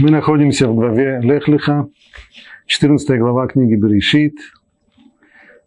[0.00, 1.86] Мы находимся в главе Лехлиха,
[2.64, 4.34] 14 глава книги Берешит.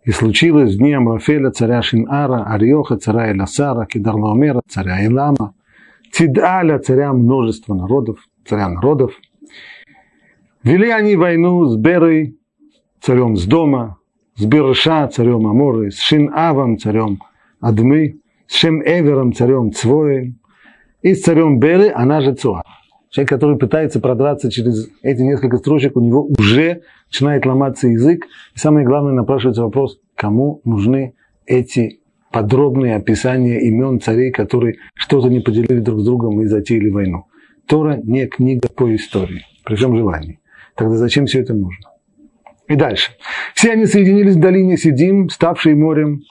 [0.05, 5.53] И случилось в дни Амрафеля, царя Шинара, Ариоха, царя Эласара, Кедарлаомера, царя Илама,
[6.11, 9.13] Тидаля, царя множества народов, царя народов.
[10.63, 12.35] Вели они войну с Берой,
[13.01, 13.97] царем с дома,
[14.35, 17.19] с Берша, царем Аморы, с Шинавом, царем
[17.61, 20.39] Адмы, с Шем-Эвером, царем Цвоем,
[21.03, 22.63] и с царем Беры, она же Цуа.
[23.13, 26.81] Человек, который пытается продраться через эти несколько строчек, у него уже
[27.11, 28.25] начинает ломаться язык.
[28.55, 31.13] И самое главное, напрашивается вопрос, кому нужны
[31.45, 31.99] эти
[32.31, 37.25] подробные описания имен царей, которые что-то не поделили друг с другом и затеяли войну.
[37.67, 40.39] Тора не книга по истории, при всем желании.
[40.75, 41.91] Тогда зачем все это нужно?
[42.67, 43.11] И дальше.
[43.53, 46.21] Все они соединились в долине Сидим, ставшей морем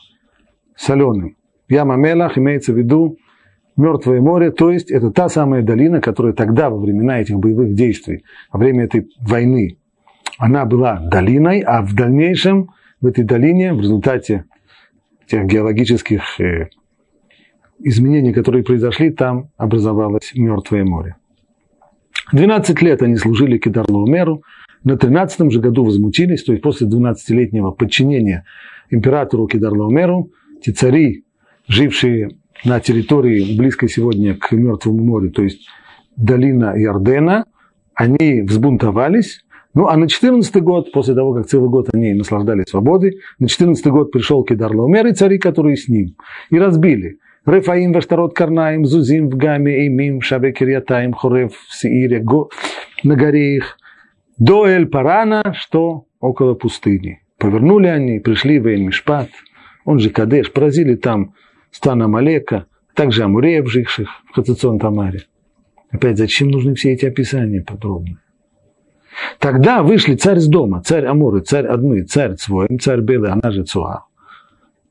[0.75, 1.37] соленым.
[1.69, 3.19] Яма Мелах имеется в виду
[3.77, 8.25] Мертвое море, то есть это та самая долина, которая тогда, во времена этих боевых действий,
[8.53, 9.79] во время этой войны,
[10.39, 14.45] она была долиной, а в дальнейшем в этой долине, в результате
[15.27, 16.69] тех геологических э,
[17.81, 21.17] изменений, которые произошли, там образовалось Мертвое море.
[22.33, 24.43] 12 лет они служили Кедарлоумеру,
[24.85, 28.45] на 13 же году возмутились, то есть после 12-летнего подчинения
[28.91, 30.31] императору Кедарлоумеру,
[30.63, 31.25] те цари,
[31.69, 32.31] жившие
[32.65, 35.67] на территории, близкой сегодня к Мертвому морю, то есть
[36.17, 37.47] долина Ярдена,
[37.95, 43.21] они взбунтовались, ну, а на 14 год, после того, как целый год они наслаждались свободой,
[43.39, 46.17] на 14 год пришел Кедар Лаумер и цари, которые с ним,
[46.51, 47.19] и разбили.
[47.47, 52.51] Рефаим, Ваштарот, Карнаим, Зузим, в Гаме, Имим, Шабе, Кирьятаим, Хорев, Сиире, Го,
[53.03, 53.79] на горе их,
[54.39, 57.23] до Эль-Парана, что около пустыни.
[57.39, 59.31] Повернули они, пришли в Эль-Мишпат,
[59.85, 61.35] он же Кадеш, поразили там
[61.73, 65.25] стан Амалека, также Амуреев, живших в Хацицон Тамаре.
[65.91, 68.19] Опять, зачем нужны все эти описания подробные?
[69.39, 73.65] Тогда вышли царь с дома, царь Амуры, царь Адмы, царь Цвоем, царь Белый, она же
[73.65, 74.05] Цуа.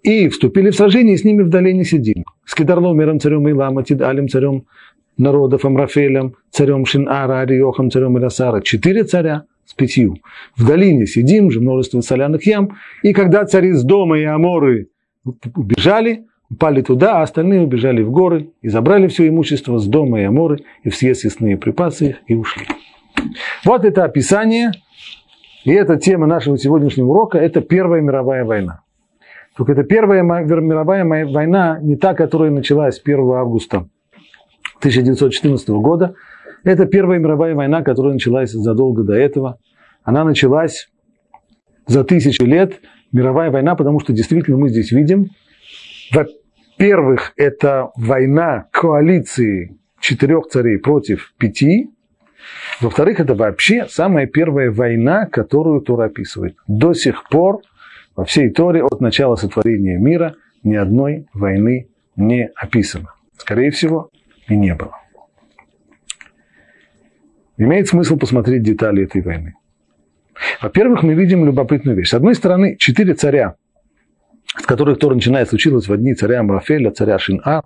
[0.04, 2.26] И вступили в сражение с ними в долине Сидим.
[2.46, 4.66] С Кедарломером, царем Илама, Тидалем, царем
[5.18, 8.62] народов, Амрафелем, царем Шинара, Ариохом, царем Ирасара.
[8.62, 10.18] Четыре царя с пятью.
[10.56, 12.78] В долине Сидим же множество соляных ям.
[13.04, 14.88] И когда цари с дома и Аморы
[15.56, 20.24] убежали, упали туда, а остальные убежали в горы и забрали все имущество с дома и
[20.24, 22.66] Аморы, и все съестные припасы их, и ушли.
[23.64, 24.72] Вот это описание,
[25.64, 28.82] и эта тема нашего сегодняшнего урока– это Первая мировая война.
[29.56, 33.88] Только это Первая мировая война не та, которая началась 1 августа
[34.80, 36.16] 1914 года.
[36.64, 39.58] Это Первая мировая война, которая началась задолго до этого.
[40.04, 40.90] Она началась
[41.86, 42.80] за тысячи лет.
[43.12, 45.32] Мировая война, потому что действительно мы здесь видим,
[46.82, 51.92] во-первых, это война коалиции четырех царей против пяти.
[52.80, 56.56] Во-вторых, это вообще самая первая война, которую Тора описывает.
[56.66, 57.62] До сих пор
[58.16, 60.34] во всей Торе от начала сотворения мира
[60.64, 63.14] ни одной войны не описано.
[63.38, 64.10] Скорее всего,
[64.48, 64.98] и не было.
[67.58, 69.54] Имеет смысл посмотреть детали этой войны.
[70.64, 72.10] Во-первых, мы видим любопытную вещь.
[72.10, 73.54] С одной стороны, четыре царя
[74.58, 77.64] с которых Тора начинает случилось в одни царя Амрафеля, царя Шинар.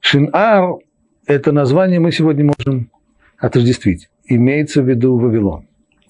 [0.00, 0.76] Шинар–
[1.26, 2.90] это название мы сегодня можем
[3.38, 4.08] отождествить.
[4.24, 5.66] Имеется в виду Вавилон.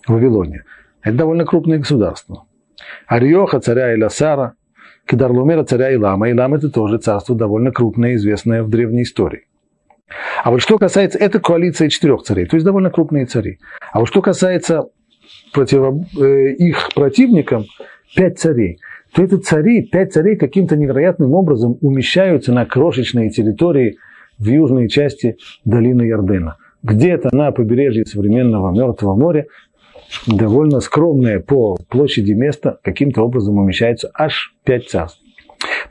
[0.07, 0.65] Вавилония.
[1.03, 2.45] Это довольно крупное государство.
[3.07, 4.55] Ариоха, царя Иласара,
[5.07, 6.29] Кедарлумера, царя Илама.
[6.31, 9.47] Илам– это тоже царство довольно крупное, известное в древней истории.
[10.43, 13.59] А вот что касается, это коалиция четырех царей, то есть довольно крупные цари.
[13.93, 14.89] А вот что касается
[15.53, 15.83] против,
[16.21, 17.65] э, их противникам,
[18.17, 18.79] пять царей
[19.15, 23.97] то эти цари, пять царей каким-то невероятным образом умещаются на крошечной территории
[24.39, 26.57] в южной части долины Ярдена.
[26.83, 29.47] Где-то на побережье современного Мертвого моря,
[30.27, 35.21] довольно скромное по площади место, каким-то образом умещается аж пять царств.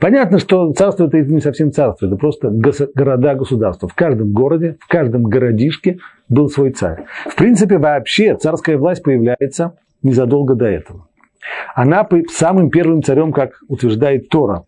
[0.00, 3.88] Понятно, что царство это не совсем царство, это просто города-государства.
[3.88, 5.98] В каждом городе, в каждом городишке
[6.28, 7.04] был свой царь.
[7.26, 11.06] В принципе, вообще царская власть появляется незадолго до этого.
[11.74, 14.64] Она самым первым царем, как утверждает Тора,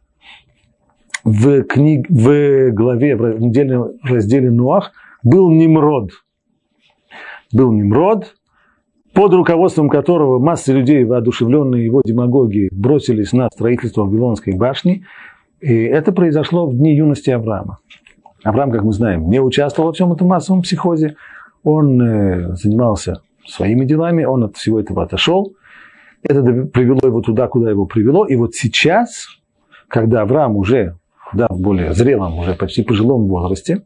[1.24, 4.92] в, книг, в главе, в в разделе Нуах,
[5.22, 6.10] был Nimrod.
[7.52, 8.24] Был Nimrod,
[9.12, 15.04] под руководством которого масса людей, воодушевленные его демагогией, бросились на строительство Вавилонской башни.
[15.60, 17.78] И это произошло в дни юности Авраама.
[18.42, 21.16] Авраам, как мы знаем, не участвовал во всем этом массовом психозе.
[21.62, 25.52] Он э, занимался своими делами, он от всего этого отошел.
[26.22, 28.26] Это привело его туда, куда его привело.
[28.26, 29.26] И вот сейчас,
[29.88, 30.96] когда Авраам уже
[31.32, 33.82] да, в более зрелом, уже почти пожилом возрасте,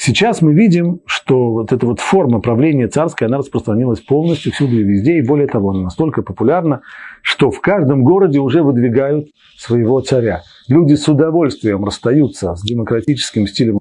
[0.00, 4.84] Сейчас мы видим, что вот эта вот форма правления царская, она распространилась полностью всюду и
[4.84, 6.82] везде, и более того, она настолько популярна,
[7.20, 9.26] что в каждом городе уже выдвигают
[9.56, 10.42] своего царя.
[10.68, 13.80] Люди с удовольствием расстаются с демократическим стилем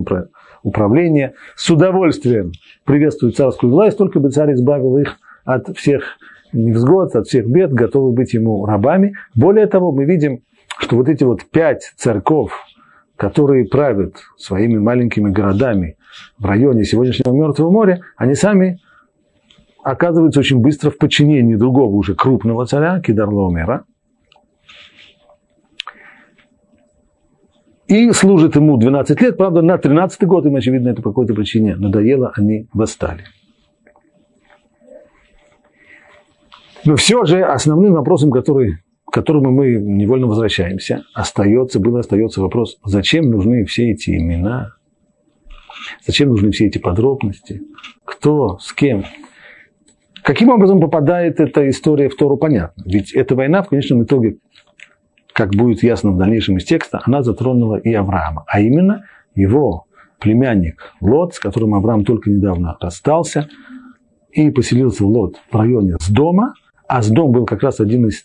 [0.63, 2.51] управления, с удовольствием
[2.83, 6.17] приветствуют царскую власть, только бы царь избавил их от всех
[6.53, 9.13] невзгод, от всех бед, готовы быть ему рабами.
[9.35, 10.41] Более того, мы видим,
[10.77, 12.51] что вот эти вот пять царьков,
[13.15, 15.97] которые правят своими маленькими городами
[16.37, 18.79] в районе сегодняшнего Мертвого моря, они сами
[19.83, 23.85] оказываются очень быстро в подчинении другого уже крупного царя, Кидарлаумера,
[27.87, 31.75] и служит ему 12 лет, правда, на 13 год им, очевидно, это по какой-то причине
[31.77, 33.23] надоело, они восстали.
[36.87, 42.77] Но все же основным вопросом, который к которому мы невольно возвращаемся, остается, был остается вопрос,
[42.83, 44.71] зачем нужны все эти имена,
[46.05, 47.61] зачем нужны все эти подробности,
[48.05, 49.03] кто, с кем.
[50.23, 52.83] Каким образом попадает эта история в Тору, понятно.
[52.85, 54.37] Ведь эта война в конечном итоге,
[55.33, 59.03] как будет ясно в дальнейшем из текста, она затронула и Авраама, а именно
[59.35, 59.87] его
[60.19, 63.49] племянник Лот, с которым Авраам только недавно расстался,
[64.31, 66.53] и поселился в Лот в районе с дома,
[66.87, 68.23] а с дом был как раз один из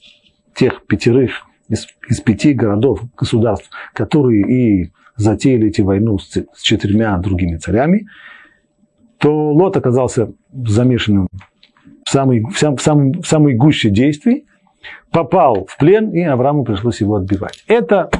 [0.54, 7.16] тех пятерых из, из пяти городов, государств, которые и затеяли эти войну с, с четырьмя
[7.18, 8.06] другими царями,
[9.18, 11.28] то Лот оказался замешанным
[12.04, 14.46] в самой, в, сам, в, самом, в самой гуще действий,
[15.10, 17.64] попал в плен, и Аврааму пришлось его отбивать.
[17.68, 18.10] Это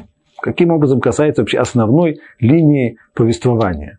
[0.40, 3.98] каким образом касается вообще основной линии повествования.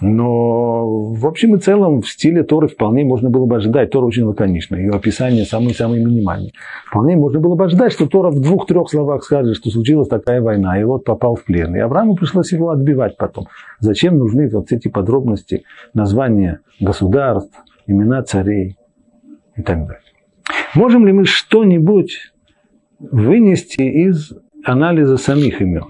[0.00, 3.90] Но в общем и целом в стиле Торы вполне можно было бы ожидать.
[3.90, 6.52] Тора очень лаконична, ее описание самые-самые минимальные.
[6.86, 10.80] Вполне можно было бы ожидать, что Тора в двух-трех словах скажет, что случилась такая война,
[10.80, 11.74] и вот попал в плен.
[11.76, 13.46] И Аврааму пришлось его отбивать потом.
[13.78, 15.64] Зачем нужны вот эти подробности,
[15.94, 17.54] названия государств,
[17.86, 18.76] имена царей
[19.56, 20.00] и так далее.
[20.74, 22.32] Можем ли мы что-нибудь
[22.98, 24.32] вынести из
[24.64, 25.84] анализа самих имен?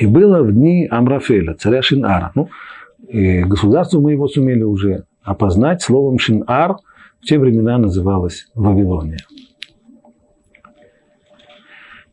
[0.00, 2.32] И было в дни Амрафеля, царя Шинара.
[2.34, 2.48] Ну,
[3.46, 6.76] государство мы его сумели уже опознать словом Шинар,
[7.20, 9.18] в те времена называлось Вавилония.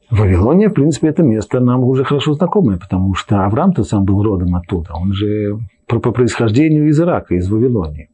[0.10, 4.54] Вавилония, в принципе, это место нам уже хорошо знакомое, потому что Авраам-то сам был родом
[4.56, 4.92] оттуда.
[4.94, 5.57] Он же
[5.88, 8.10] по, происхождению из Ирака, из Вавилонии.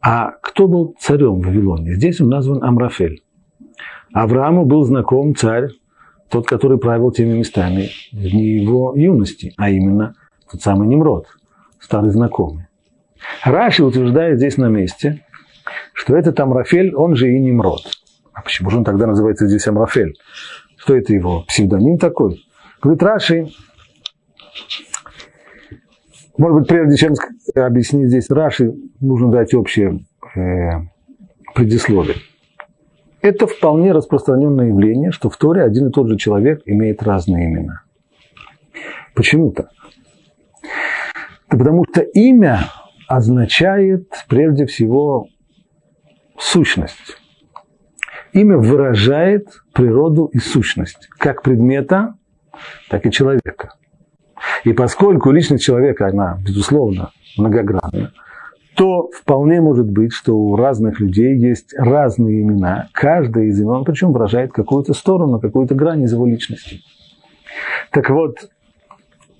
[0.00, 1.94] А кто был царем Вавилонии?
[1.94, 3.22] Здесь он назван Амрафель.
[4.12, 5.68] Аврааму был знаком царь
[6.30, 10.14] тот, который правил теми местами в дни его юности, а именно
[10.50, 11.26] тот самый Немрод,
[11.80, 12.66] старый знакомый.
[13.44, 15.24] Раши утверждает здесь на месте,
[15.92, 17.82] что этот Амрафель, он же и Немрод.
[18.32, 20.14] А почему же он тогда называется здесь Амрафель?
[20.76, 22.42] Что это его псевдоним такой?
[22.80, 23.48] Говорит Раши,
[26.38, 27.14] может быть, прежде чем
[27.54, 30.70] объяснить здесь Раши, нужно дать общее э,
[31.54, 32.16] предисловие.
[33.22, 37.82] Это вполне распространенное явление, что в Торе один и тот же человек имеет разные имена.
[39.14, 39.68] Почему так?
[41.50, 42.60] Да потому что имя
[43.08, 45.26] означает прежде всего
[46.38, 47.18] сущность.
[48.32, 52.14] Имя выражает природу и сущность, как предмета,
[52.88, 53.74] так и человека.
[54.64, 58.12] И поскольку личность человека, она, безусловно, многогранна,
[58.80, 62.88] то вполне может быть, что у разных людей есть разные имена.
[62.92, 66.80] Каждое из имен, причем выражает какую-то сторону, какую-то грань из его личности.
[67.90, 68.38] Так вот,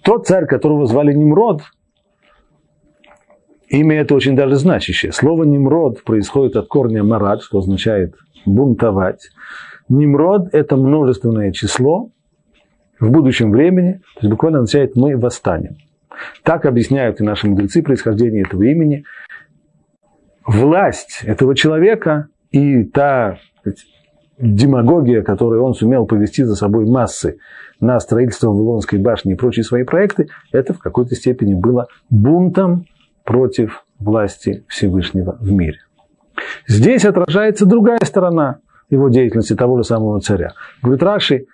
[0.02, 1.62] тот царь, которого звали Немрод,
[3.70, 5.10] имя это очень даже значащее.
[5.10, 9.30] Слово Немрод происходит от корня марад, что означает бунтовать.
[9.88, 12.10] Немрод– это множественное число
[12.98, 15.78] в будущем времени, то есть буквально означает «мы восстанем».
[16.42, 19.04] Так объясняют и наши мудрецы происхождение этого имени.
[20.46, 23.38] Власть этого человека и та
[24.38, 27.38] демагогия, которую он сумел повести за собой массы
[27.78, 32.86] на строительство Вавилонской башни и прочие свои проекты, это в какой-то степени было бунтом
[33.24, 35.78] против власти Всевышнего в мире.
[36.66, 40.54] Здесь отражается другая сторона его деятельности того же самого царя.
[40.82, 41.46] Говорит Раши,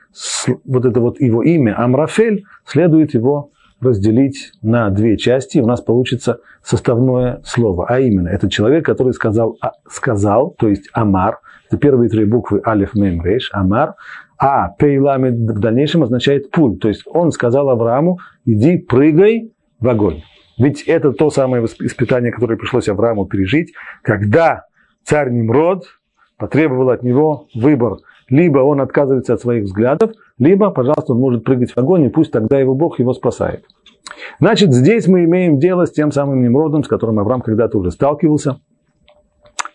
[0.65, 6.41] вот это вот его имя Амрафель, следует его разделить на две части, у нас получится
[6.63, 7.87] составное слово.
[7.89, 12.63] А именно, это человек, который сказал, а, сказал то есть Амар, это первые три буквы
[12.65, 13.95] Алиф Мем Рейш, Амар,
[14.39, 16.79] а Пейламид в дальнейшем означает пуль.
[16.79, 20.23] То есть он сказал Аврааму, иди прыгай в огонь.
[20.59, 24.65] Ведь это то самое испытание, которое пришлось Аврааму пережить, когда
[25.05, 25.83] царь Nimrod
[26.39, 27.99] потребовал от него выбор.
[28.29, 32.33] Либо он отказывается от своих взглядов, либо, пожалуйста, он может прыгать в огонь, и пусть
[32.33, 33.65] тогда его Бог его спасает.
[34.41, 38.61] Значит, здесь мы имеем дело с тем самым Немродом, с которым Авраам когда-то уже сталкивался.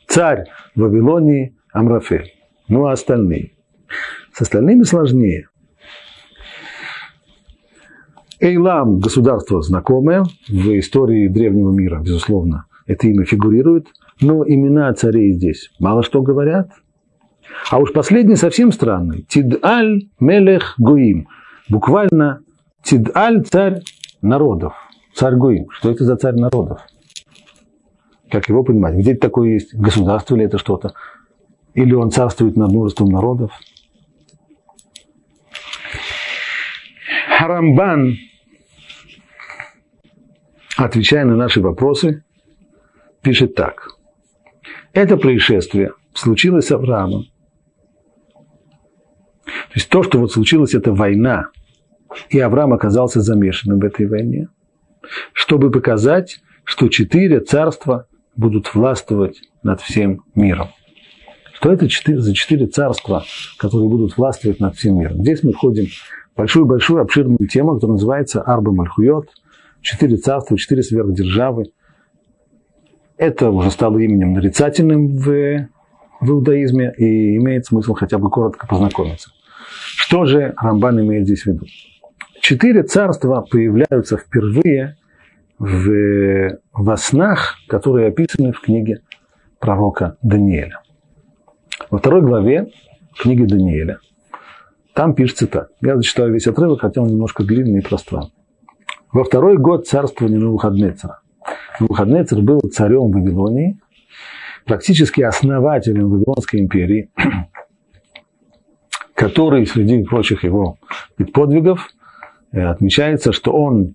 [0.07, 2.33] Царь Вавилонии Амрафель.
[2.67, 3.53] Ну а остальные?
[4.33, 5.47] С остальными сложнее.
[8.39, 13.87] Эйлам– государство знакомое в истории древнего мира, безусловно, это имя фигурирует,
[14.19, 16.71] но имена царей здесь мало что говорят.
[17.69, 19.23] А уж последний совсем странный.
[19.23, 21.27] Тидаль Мелех Гуим.
[21.69, 22.41] Буквально
[22.83, 23.81] Тидаль– царь
[24.21, 24.73] народов.
[25.13, 25.69] Царь Гуим.
[25.71, 26.81] Что это за царь народов?
[28.29, 28.95] Как его понимать?
[28.95, 29.73] Где такое есть?
[29.75, 30.93] Государство ли это что-то?
[31.73, 33.51] Или он царствует над множеством народов?
[37.37, 38.17] Харамбан,
[40.77, 42.23] отвечая на наши вопросы,
[43.21, 43.97] пишет так.
[44.93, 47.25] Это происшествие случилось с Авраамом.
[49.69, 51.49] То есть то, что вот случилось, это война,
[52.29, 54.47] и Авраам оказался замешанным в этой войне,
[55.33, 60.69] чтобы показать, что четыре царства будут властвовать над всем миром.
[61.53, 63.23] Что это за четыре царства,
[63.57, 65.21] которые будут властвовать над всем миром?
[65.21, 65.85] Здесь мы входим
[66.33, 69.29] в большую-большую обширную тему, которая называется Арба Мальхуйот.
[69.81, 71.65] Четыре царства, четыре сверхдержавы.
[73.17, 75.67] Это уже стало именем нарицательным в,
[76.19, 79.29] в иудаизме и имеет смысл хотя бы коротко познакомиться.
[79.67, 81.65] Что же Рамбан имеет здесь в виду?
[82.41, 84.97] Четыре царства появляются впервые
[85.59, 89.01] в, во снах, которые описаны в книге
[89.59, 90.81] пророка Даниэля.
[91.89, 92.71] Во второй главе
[93.17, 93.99] книги Даниэля
[94.93, 95.69] там пишется так.
[95.81, 98.33] Я зачитаю весь отрывок, хотя он немножко длинный и пространный.
[99.11, 101.19] Во второй год царствования Навуходнецера.
[101.79, 103.79] Навуходнецер был царем Вавилонии,
[104.65, 107.11] практически основателем Вавилонской империи,
[109.21, 110.77] который среди прочих его
[111.31, 111.89] подвигов
[112.51, 113.93] э, отмечается, что он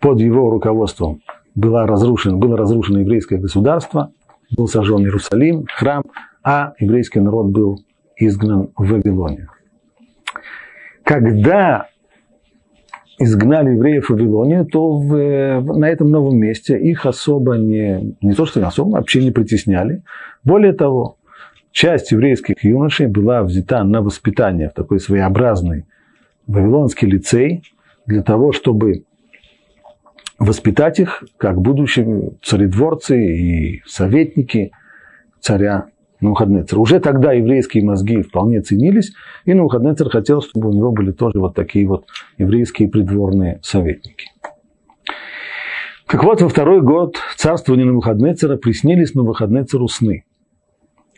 [0.00, 1.20] под его руководством
[1.54, 4.10] было разрушено, было разрушено еврейское государство,
[4.56, 6.02] был сожжен Иерусалим, храм,
[6.42, 7.84] а еврейский народ был
[8.16, 9.50] изгнан в Вавилонию.
[11.02, 11.88] Когда
[13.18, 18.46] изгнали евреев в Вавилонию, то в, на этом новом месте их особо не, не то
[18.46, 20.04] что не особо, вообще не притесняли.
[20.42, 21.18] Более того,
[21.74, 25.84] часть еврейских юношей была взята на воспитание в такой своеобразный
[26.46, 27.64] вавилонский лицей
[28.06, 29.02] для того, чтобы
[30.38, 34.70] воспитать их как будущие царедворцы и советники
[35.40, 35.86] царя
[36.20, 36.78] Навуходнецера.
[36.78, 39.12] Уже тогда еврейские мозги вполне ценились,
[39.44, 42.06] и Навуходнецер хотел, чтобы у него были тоже вот такие вот
[42.38, 44.28] еврейские придворные советники.
[46.06, 50.24] Так вот, во второй год царствования Навуходнецера приснились Навуходнецеру сны.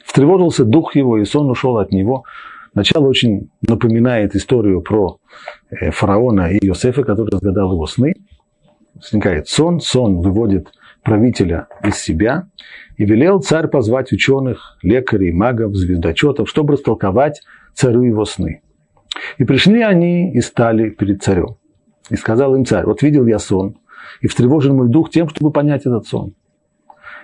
[0.06, 2.24] Встревожился дух его, и сон ушел от него.
[2.74, 5.18] Начало очень напоминает историю про
[5.70, 8.14] э, фараона и Иосифа, который разгадал его сны
[8.96, 10.72] возникает сон, сон выводит
[11.02, 12.48] правителя из себя,
[12.96, 17.42] и велел царь позвать ученых, лекарей, магов, звездочетов, чтобы растолковать
[17.74, 18.62] царю его сны.
[19.38, 21.56] И пришли они и стали перед царем.
[22.10, 23.76] И сказал им царь, вот видел я сон,
[24.20, 26.34] и встревожен мой дух тем, чтобы понять этот сон.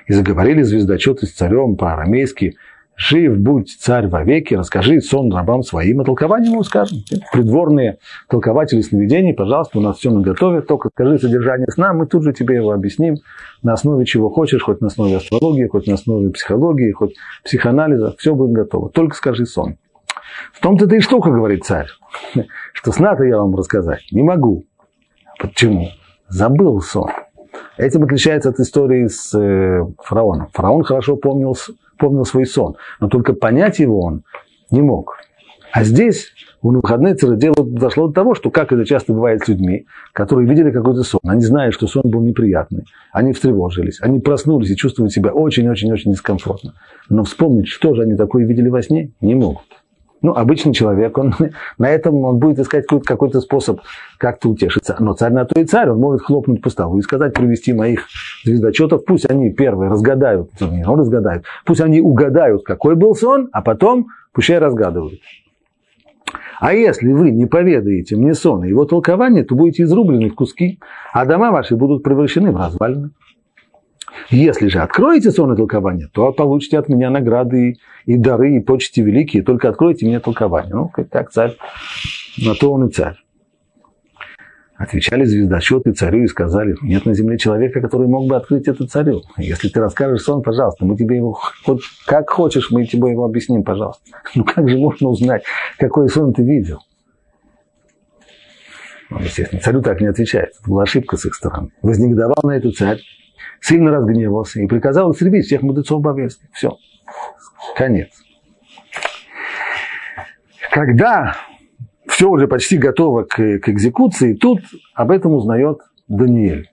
[0.06, 2.56] И заговорили звездочеты с царем по-арамейски,
[2.96, 6.99] Жив будь царь вовеки, расскажи сон рабам своим, и толкование ему скажем.
[7.32, 12.32] Придворные толкователи сновидений, пожалуйста, у нас все наготове, только скажи содержание сна, мы тут же
[12.32, 13.16] тебе его объясним,
[13.62, 18.34] на основе чего хочешь, хоть на основе астрологии, хоть на основе психологии, хоть психоанализа, все
[18.34, 19.76] будет готово, только скажи сон.
[20.52, 21.88] В том-то ты и штука, говорит царь,
[22.72, 24.66] что сна-то я вам рассказать не могу.
[25.38, 25.88] Почему?
[26.28, 27.11] Забыл сон.
[27.76, 30.49] Этим отличается от истории с э, фараоном.
[30.52, 31.56] Фараон хорошо помнил
[31.99, 34.23] помнил свой сон, но только понять его он
[34.71, 35.18] не мог.
[35.73, 39.87] А здесь у Навуходнецера дело дошло до того, что, как это часто бывает с людьми,
[40.12, 44.76] которые видели какой-то сон, они знают, что сон был неприятный, они встревожились, они проснулись и
[44.76, 46.75] чувствуют себя очень-очень-очень дискомфортно.
[47.09, 49.64] Но вспомнить, что же они такое видели во сне, не могут.
[50.23, 51.35] Ну, обычный человек, он
[51.79, 53.81] на этом он будет искать какой-то, какой способ
[54.19, 54.97] как-то утешиться.
[54.99, 58.07] Но царь на то и царь, он может хлопнуть по столу и сказать, привести моих
[58.45, 63.62] звездочетов, пусть они первые разгадают, не он разгадают, пусть они угадают, какой был сон, а
[63.62, 65.21] потом пущай разгадывают.
[66.61, 70.79] А если вы не поведаете мне сон и его толкование, то будете изрублены в куски,
[71.12, 73.11] а дома ваши будут превращены в развалины.
[74.31, 77.76] Если же откроете сон и толкование, то получите от меня награды
[78.07, 79.42] и, дары, и почести великие.
[79.42, 80.75] Только откройте мне толкование.
[80.75, 81.57] Ну, как, царь,
[82.38, 83.16] на то он и царь.
[84.76, 89.23] Отвечали звездочеты царю и сказали, нет на земле человека, который мог бы открыть это царю.
[89.37, 93.62] Если ты расскажешь сон, пожалуйста, мы тебе его, хоть как хочешь, мы тебе его объясним,
[93.62, 94.02] пожалуйста.
[94.35, 95.45] Ну как же можно узнать,
[95.78, 96.81] какой сон ты видел?
[99.11, 100.54] Ну, естественно, царю так не отвечает.
[100.59, 101.71] Это была ошибка с их стороны.
[101.83, 102.99] Вознегодовал на эту царь,
[103.62, 106.49] сильно разгневался и приказал истребить всех мудрецов Бавельских.
[106.52, 106.76] Все.
[107.76, 108.11] Конец.
[110.73, 111.37] Когда
[112.09, 114.61] все уже почти готово к, к экзекуции, тут
[114.95, 115.78] об этом узнает
[116.09, 116.69] Даниэль,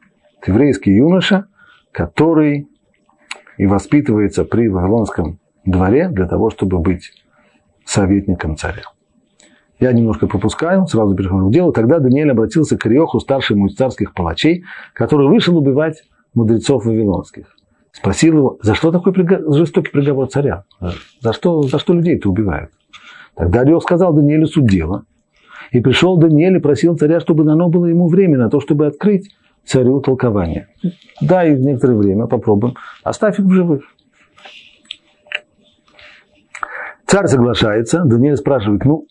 [0.45, 1.47] еврейский юноша,
[1.91, 2.67] который
[3.57, 7.11] и воспитывается при Вавилонском дворе для того, чтобы быть
[7.85, 8.83] советником царя.
[9.79, 11.71] Я немножко пропускаю, сразу перехожу к делу.
[11.71, 16.03] Тогда Даниэль обратился к Риоху, старшему из царских палачей, который вышел убивать
[16.39, 17.55] мудрецов вавилонских.
[17.91, 19.13] Спросил его, за что такой
[19.53, 20.63] жестокий приговор царя?
[21.21, 22.71] За что, за что людей ты убивают?
[23.35, 25.03] Тогда Риох сказал Даниэлю суть дела.
[25.71, 29.29] И пришел Даниэль и просил царя, чтобы дано было ему время на то, чтобы открыть
[29.65, 30.67] царю толкование.
[31.21, 32.75] Дай некоторое время, попробуем.
[33.03, 33.83] Оставь их в живых.
[37.05, 39.05] Царь соглашается, Даниэль спрашивает, ну,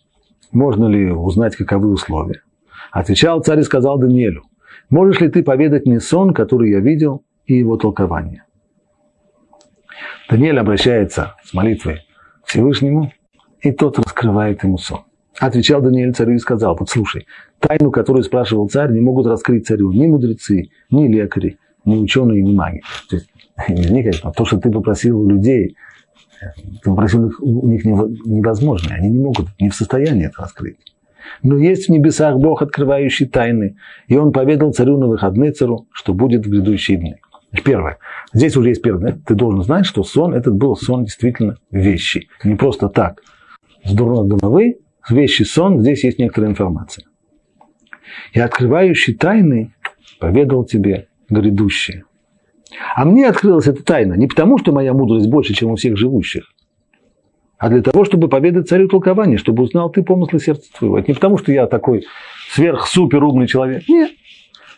[0.52, 2.42] можно ли узнать, каковы условия.
[2.92, 4.42] Отвечал царь и сказал Даниэлю,
[4.90, 8.44] можешь ли ты поведать мне сон, который я видел, и его толкование?
[10.28, 12.00] Даниэль обращается с молитвой
[12.44, 13.12] к Всевышнему,
[13.60, 15.00] и тот раскрывает ему сон.
[15.38, 17.26] Отвечал Даниэль царю и сказал, послушай,
[17.60, 22.52] тайну, которую спрашивал царь, не могут раскрыть царю ни мудрецы, ни лекари, ни ученые, ни
[22.52, 22.82] маги.
[23.08, 23.30] То есть,
[23.68, 25.76] не, конечно, то, что ты попросил у людей,
[26.82, 30.78] ты попросил у них невозможно, они не могут, не в состоянии это раскрыть.
[31.42, 36.14] Но есть в небесах Бог, открывающий тайны, и он поведал царю на выходные цару, что
[36.14, 37.16] будет в грядущие дни.
[37.64, 37.98] Первое.
[38.32, 39.18] Здесь уже есть первое.
[39.26, 42.28] Ты должен знать, что сон этот был сон действительно вещи.
[42.44, 43.22] Не просто так.
[43.84, 47.04] С дурной головы вещи сон, здесь есть некоторая информация.
[48.32, 49.72] И открывающий тайны
[50.20, 52.04] поведал тебе грядущее.
[52.96, 56.52] А мне открылась эта тайна не потому, что моя мудрость больше, чем у всех живущих,
[57.58, 60.98] а для того, чтобы поведать царю толкование, чтобы узнал ты помыслы сердца твоего.
[60.98, 62.06] Это не потому, что я такой
[62.52, 63.82] сверх-супер умный человек.
[63.88, 64.12] Нет.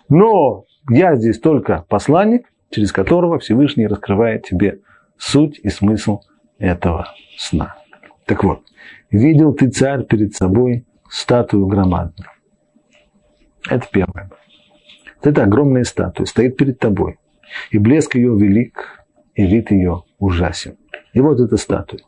[0.09, 4.81] Но я здесь только посланник, через которого Всевышний раскрывает тебе
[5.19, 6.21] суть и смысл
[6.59, 7.77] этого сна.
[8.25, 8.63] Так вот,
[9.11, 12.31] видел ты, царь, перед собой статую громадную.
[13.69, 14.31] Это первое.
[15.23, 17.19] Это огромная статуя, стоит перед тобой.
[17.71, 20.77] И блеск ее велик, и вид ее ужасен.
[21.13, 22.01] И вот эта статуя.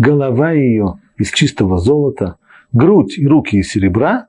[0.00, 2.36] Голова ее из чистого золота,
[2.72, 4.28] грудь и руки из серебра,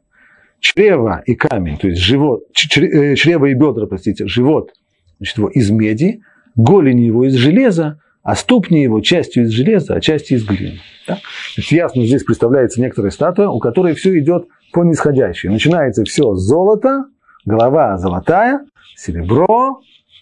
[0.59, 2.43] чрево и камень, то есть живот,
[2.75, 4.73] э, чрево и бедра, простите, живот
[5.19, 6.23] значит, его из меди,
[6.57, 10.81] голени его из железа, а ступни его частью из железа, а частью из глины.
[11.07, 11.19] Да?
[11.55, 15.47] Значит, ясно, здесь представляется некоторая статуя, у которой все идет по нисходящей.
[15.47, 17.05] Начинается все с золота,
[17.45, 18.65] голова золотая,
[18.97, 19.79] серебро,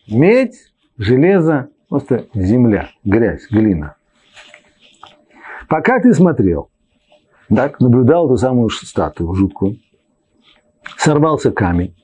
[0.08, 0.58] медь,
[1.00, 3.96] железо, просто земля, грязь, глина.
[5.70, 6.72] Пока ты смотрел,
[7.48, 9.78] так, наблюдал эту самую статую жуткую,
[10.98, 11.96] сорвался камень,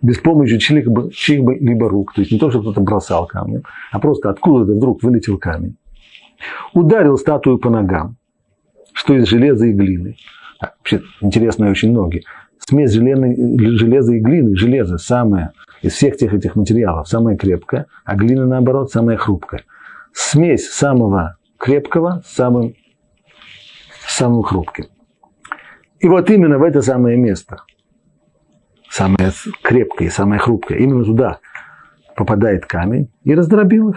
[0.00, 4.72] без помощи чьих-либо рук, то есть не то, что кто-то бросал камнем, а просто откуда-то
[4.72, 5.76] вдруг вылетел камень.
[6.72, 8.16] Ударил статую по ногам,
[8.94, 10.16] что из железа и глины.
[10.58, 12.22] А, вообще, интересные очень ноги.
[12.58, 15.50] Смесь железа и глины, железо самое
[15.82, 19.64] из всех тех этих материалов самое крепкое, а глина, наоборот, самая хрупкая.
[20.12, 22.74] Смесь самого крепкого с самым,
[24.12, 24.86] самым хрупким.
[25.98, 27.62] И вот именно в это самое место–
[28.90, 29.30] самое
[29.62, 31.38] крепкое самое хрупкое, именно туда
[32.16, 33.96] попадает камень и раздробил их,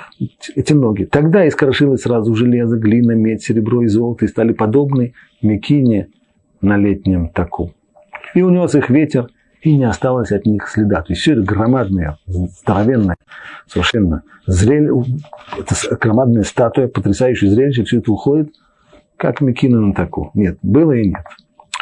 [0.55, 1.03] эти ноги.
[1.03, 6.07] Тогда искрошилось сразу железо, глина, медь, серебро и золото, и стали подобны мекине
[6.61, 7.73] на летнем таку.
[8.33, 9.27] И унес их ветер,
[9.61, 11.01] и не осталось от них следа.
[11.01, 13.17] То есть все это громадное, здоровенное,
[13.67, 14.89] совершенно зрель...
[15.57, 18.53] это громадная статуя, потрясающее зрелище, все это уходит,
[19.17, 20.31] как мекина на таку.
[20.33, 21.25] Нет, было и нет.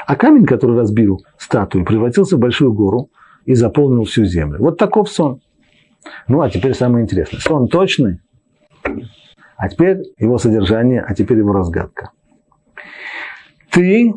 [0.06, 3.10] А камень, который разбил статую, превратился в большую гору
[3.46, 4.60] и заполнил всю землю.
[4.60, 5.42] Вот таков сон.
[6.28, 7.40] Ну, а теперь самое интересное.
[7.40, 8.20] Сон точный,
[9.58, 12.12] а теперь его содержание, а теперь его разгадка.
[13.70, 14.14] Ты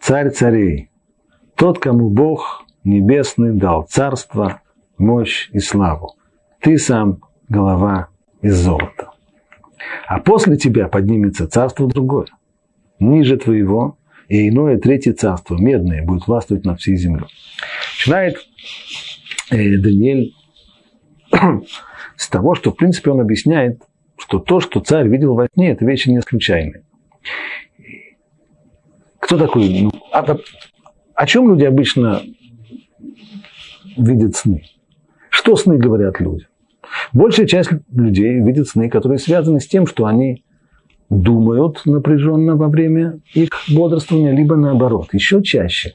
[0.00, 0.90] царь царей,
[1.56, 4.62] тот, кому Бог небесный дал царство,
[4.98, 6.14] мощь и славу.
[6.60, 8.08] Ты сам голова
[8.40, 9.10] из золота.
[10.06, 12.26] А после тебя поднимется царство другое,
[12.98, 17.26] ниже твоего, и иное третье царство, медное, будет властвовать над всей землей.
[17.98, 18.36] Начинает
[19.50, 20.34] э, Даниэль
[22.16, 23.82] с того, что, в принципе, он объясняет,
[24.18, 26.82] что то, что царь видел во сне, это вещи не случайные.
[29.18, 29.80] Кто такой?
[29.80, 30.38] Ну, о,
[31.14, 32.22] о чем люди обычно
[33.96, 34.64] видят сны?
[35.30, 36.46] Что сны говорят люди?
[37.12, 40.44] Большая часть людей видит сны, которые связаны с тем, что они
[41.10, 45.94] думают напряженно во время их бодрствования, либо наоборот, еще чаще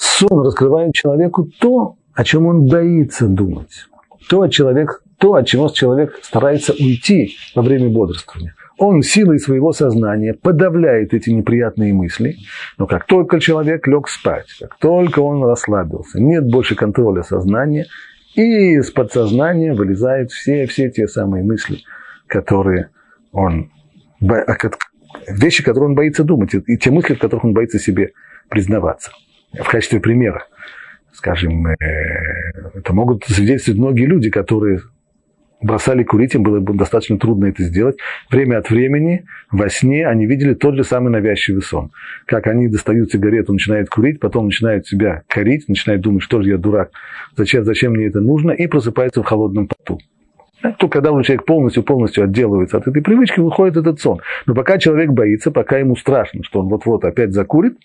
[0.00, 3.86] сон раскрывает человеку то, о чем он боится думать.
[4.28, 8.54] То, от, человек, то, от чего человек старается уйти во время бодрствования.
[8.78, 12.36] Он силой своего сознания подавляет эти неприятные мысли,
[12.78, 17.86] но как только человек лег спать, как только он расслабился, нет больше контроля сознания,
[18.34, 21.80] и из подсознания вылезают все, все те самые мысли,
[22.26, 22.88] которые
[23.32, 23.70] он,
[24.20, 28.12] вещи, которые он боится думать, и те мысли, в которых он боится себе
[28.48, 29.12] признаваться.
[29.52, 30.46] В качестве примера,
[31.12, 31.74] скажем, э,
[32.74, 34.80] это могут свидетельствовать многие люди, которые
[35.62, 37.96] бросали курить, им было бы достаточно трудно это сделать.
[38.30, 41.90] Время от времени во сне они видели тот же самый навязчивый сон.
[42.26, 46.56] Как они достают сигарету, начинают курить, потом начинают себя корить, начинают думать, что же я
[46.56, 46.90] дурак,
[47.36, 49.98] зачем, зачем мне это нужно, и просыпаются в холодном поту.
[50.78, 54.20] То, когда уже человек полностью-полностью отделывается от этой привычки, выходит этот сон.
[54.46, 57.78] Но пока человек боится, пока ему страшно, что он вот-вот опять закурит,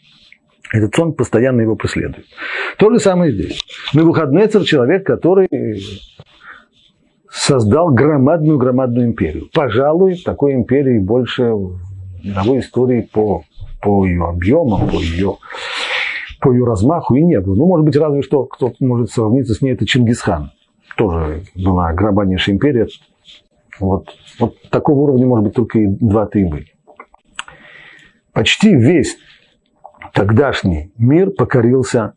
[0.74, 2.26] этот сон постоянно его преследует.
[2.78, 3.62] То же самое здесь.
[3.94, 5.48] На выходные человек, который
[7.30, 9.50] создал громадную-громадную империю.
[9.54, 11.80] Пожалуй, такой империи больше в
[12.24, 13.44] мировой истории по,
[13.82, 15.38] по ее объемам, по ее,
[16.40, 17.56] по ее размаху и не было.
[17.56, 20.52] Ну, может быть, разве что кто может сравниться с ней, это Чингисхан.
[20.98, 22.88] Тоже была громаднейшая империя.
[23.80, 26.68] Вот, вот такого уровня, может быть, только и два-то и были.
[28.32, 29.18] Почти весь
[30.14, 32.14] тогдашний мир покорился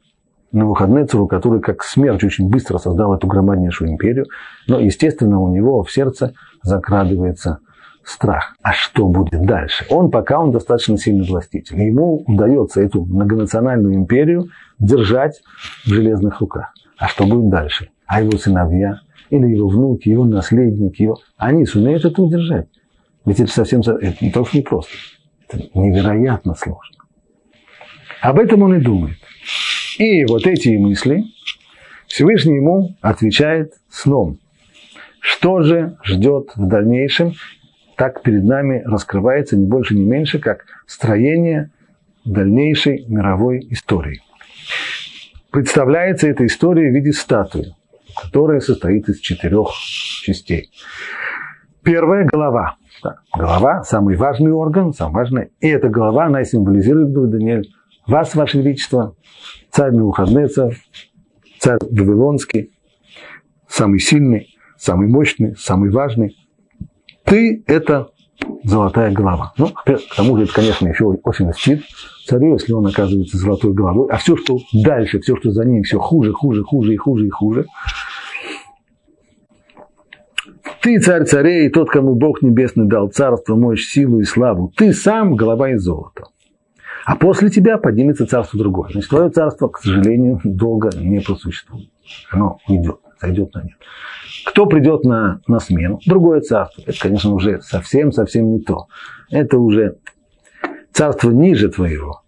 [0.53, 4.27] на Навуходнецеру, который как смерть очень быстро создал эту громаднейшую империю,
[4.67, 7.59] но, естественно, у него в сердце закрадывается
[8.03, 8.57] страх.
[8.63, 9.85] А что будет дальше?
[9.91, 11.81] Он пока он достаточно сильный властитель.
[11.81, 15.43] Ему удается эту многонациональную империю держать
[15.85, 16.73] в железных руках.
[16.97, 17.91] А что будет дальше?
[18.09, 21.19] А его сыновья, или его внуки, его наследники, его...
[21.37, 22.67] они сумеют это удержать.
[23.27, 24.93] Ведь это совсем это не то, что непросто.
[25.47, 26.97] Это невероятно сложно.
[28.23, 29.19] Об этом он и думает.
[29.99, 31.25] И вот эти мысли
[32.07, 34.39] Всевышний ему отвечает сном.
[35.21, 37.35] Что же ждет в дальнейшем?
[37.97, 41.71] Так перед нами раскрывается не больше, не меньше, как строение
[42.25, 44.23] дальнейшей мировой истории.
[45.51, 47.75] Представляется эта история в виде статуи,
[48.17, 49.69] которая состоит из четырех
[50.23, 50.71] частей.
[51.83, 52.77] Первая– голова.
[53.35, 55.49] голова– самый важный орган, самый важный.
[55.61, 57.69] И эта голова, она символизирует, говорит Даниэль,
[58.07, 59.15] вас, Ваше Величество,
[59.71, 60.77] царь Навуходнецер,
[61.59, 62.73] царь Вавилонский,
[63.69, 66.37] самый сильный, самый мощный, самый важный.
[67.25, 68.09] Ты– это
[68.65, 69.53] золотая голова.
[69.57, 71.85] Ну, к тому же это, конечно, еще очень льстит
[72.27, 74.09] царю, если он оказывается золотой головой.
[74.11, 77.31] А все, что дальше, все, что за ним, все хуже, хуже, хуже и хуже и
[77.31, 77.67] хуже.
[80.83, 84.73] Ты царь царей, тот, кому Бог Небесный дал царство, мощь, силу и славу.
[84.77, 86.25] Ты сам голова из золота.
[87.05, 88.91] А после тебя поднимется царство другое.
[88.93, 91.89] Значит, твое царство, к сожалению, долго не просуществует.
[92.31, 93.77] Оно уйдет, сойдет на нет.
[94.45, 96.01] Кто придет на, на смену?
[96.07, 96.83] Другое царство.
[96.87, 98.87] Это, конечно, уже совсем-совсем не то.
[99.31, 99.97] Это уже
[100.93, 102.23] царство ниже твоего.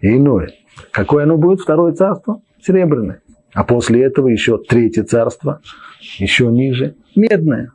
[0.00, 0.52] И иное.
[0.90, 1.60] Какое оно будет?
[1.60, 2.42] Второе царство?
[2.62, 3.22] Серебряное.
[3.54, 5.60] А после этого еще третье царство,
[6.18, 7.72] еще ниже, медное.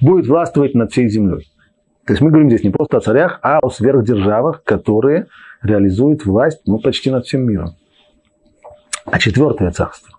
[0.00, 1.50] Будет властвовать над всей землей.
[2.04, 5.26] То есть мы говорим здесь не просто о царях, а о сверхдержавах, которые
[5.62, 7.76] реализуют власть ну, почти над всем миром.
[9.06, 10.17] А четвертое царство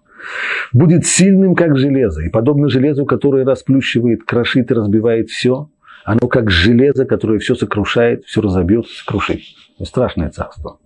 [0.73, 5.69] будет сильным, как железо, и подобно железу, которое расплющивает, крошит и разбивает все,
[6.05, 9.41] оно как железо, которое все сокрушает, все разобьет, сокрушит.
[9.75, 10.79] Это страшное царство,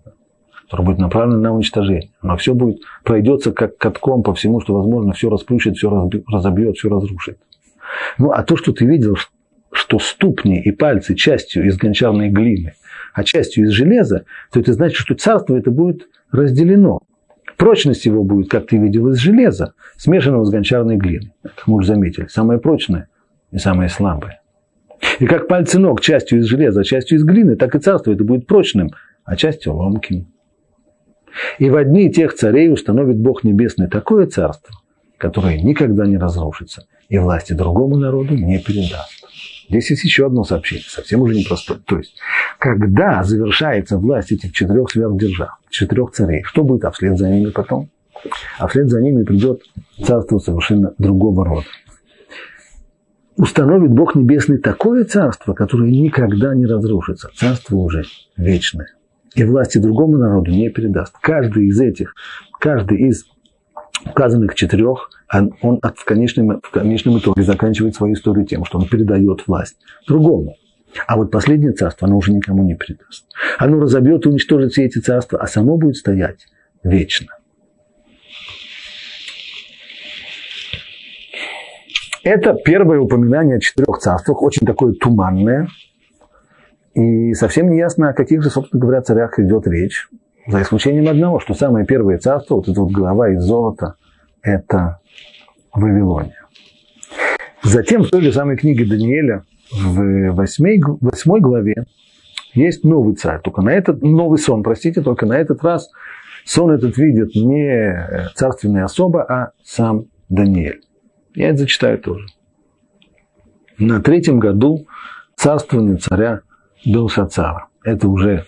[0.63, 2.11] которое будет направлено на уничтожение.
[2.21, 6.89] Оно все будет, пройдется как катком по всему, что возможно, все расплющит, все разобьет, все
[6.89, 7.37] разрушит.
[8.17, 9.15] Ну, а то, что ты видел,
[9.71, 12.73] что ступни и пальцы частью из гончарной глины,
[13.13, 16.99] а частью из железа, то это значит, что царство это будет разделено.
[17.63, 21.31] Прочность его будет, как ты видел, из железа, смешанного с гончарной глиной.
[21.43, 23.07] Как мы уже заметили, самое прочное
[23.51, 24.41] и самое слабое.
[25.19, 28.25] И как пальцы ног частью из железа, а частью из глины, так и царство это
[28.25, 28.89] будет прочным,
[29.23, 30.27] а частью ломким.
[31.57, 34.75] И в одни тех царей установит Бог Небесный такое царство,
[35.17, 39.23] которое никогда не разрушится, и власти другому народу не передаст.
[39.69, 41.79] Здесь есть еще одно сообщение, совсем уже непростое.
[41.85, 42.15] То есть,
[42.59, 47.89] когда завершается власть этих четырех сверхдержав, четырех царей, что будет, а вслед за ними потом?
[48.57, 49.61] А вслед за ними придет
[50.03, 51.67] царство совершенно другого рода.
[53.35, 57.29] Установит Бог Небесный такое царство, которое никогда не разрушится.
[57.35, 58.03] Царство уже
[58.37, 58.87] вечное.
[59.33, 61.15] И власти другому народу не передаст.
[61.19, 62.13] Каждый из этих,
[62.59, 63.25] каждый из
[64.05, 65.09] указанных четырех
[65.61, 70.55] он в конечном, в конечном итоге заканчивает свою историю тем, что он передает власть другому.
[71.07, 73.25] А вот последнее царство, оно уже никому не передаст.
[73.57, 76.45] Оно разобьет и уничтожит все эти царства, а само будет стоять
[76.83, 77.27] вечно.
[82.23, 85.67] Это первое упоминание о четырех царствах, очень такое туманное.
[86.93, 90.07] И совсем не ясно, о каких же, собственно говоря, царях идет речь.
[90.47, 93.95] За исключением одного, что самое первое царство, вот эта вот голова из золота,
[94.41, 94.99] это
[95.73, 96.45] Вавилония.
[97.63, 101.85] Затем в той же самой книге Даниэля, в восьмой, восьмой главе,
[102.53, 103.41] есть новый царь.
[103.41, 105.89] Только на этот, новый сон, простите, только на этот раз
[106.45, 110.81] сон этот видит не царственная особа, а сам Даниэль.
[111.35, 112.27] Я это зачитаю тоже.
[113.79, 114.85] На третьем году
[115.35, 116.41] царствования царя
[116.85, 117.67] Белшацара.
[117.83, 118.45] Это уже,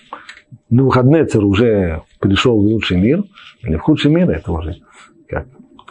[0.70, 3.24] ну, Навуходнецер уже перешел в лучший мир,
[3.64, 4.76] или в худший мир, это уже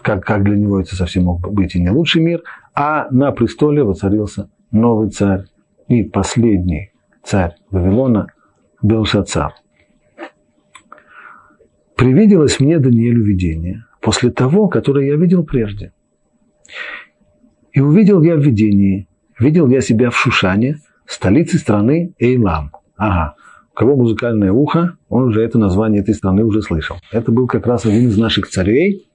[0.05, 2.43] как, как, для него это совсем мог быть и не лучший мир,
[2.75, 5.45] а на престоле воцарился новый царь
[5.89, 8.29] и последний царь Вавилона
[8.83, 9.55] Белшацар.
[11.97, 15.93] Привиделось мне Даниэлю видение после того, которое я видел прежде–
[17.73, 22.71] и увидел я в видении, видел я себя в Шушане, столице страны Эйлам.
[22.97, 23.35] Ага,
[23.73, 26.97] у кого музыкальное ухо, он уже это название этой страны уже слышал.
[27.11, 29.09] Это был как раз один из наших царей.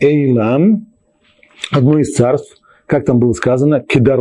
[0.00, 0.86] Эйлам,
[1.70, 4.20] одно из царств, как там было сказано, Кедар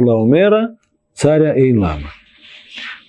[1.14, 2.10] царя Эйлама.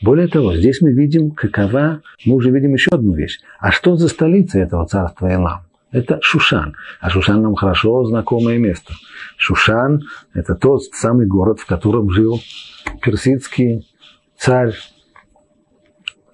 [0.02, 3.38] Более того, здесь мы видим, какова, мы уже видим еще одну вещь.
[3.60, 5.66] А что за столица этого царства Эйлам?
[5.92, 6.74] это Шушан.
[7.00, 8.94] А Шушан нам хорошо знакомое место.
[9.36, 10.02] Шушан–
[10.34, 12.40] это тот самый город, в котором жил
[13.02, 13.86] персидский
[14.36, 14.74] царь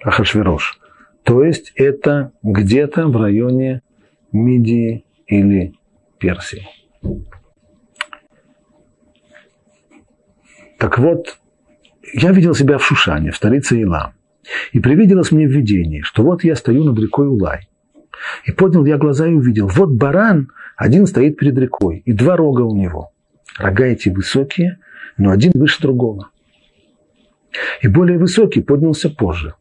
[0.02, 0.78] Ахашвирош.
[1.24, 3.82] То есть это где-то в районе
[4.30, 5.74] Мидии или
[6.18, 6.66] Персии.
[10.78, 11.38] Так вот,
[12.14, 14.12] я видел себя в Шушане, в столице Илам.
[14.72, 17.68] И привиделось мне в видении, что вот я стою над рекой Улай.
[18.44, 22.62] И поднял я глаза и увидел, вот баран, один стоит перед рекой, и два рога
[22.62, 23.12] у него.
[23.58, 24.78] Рога эти высокие,
[25.16, 26.30] но один выше другого.
[27.82, 29.54] И более высокий поднялся позже.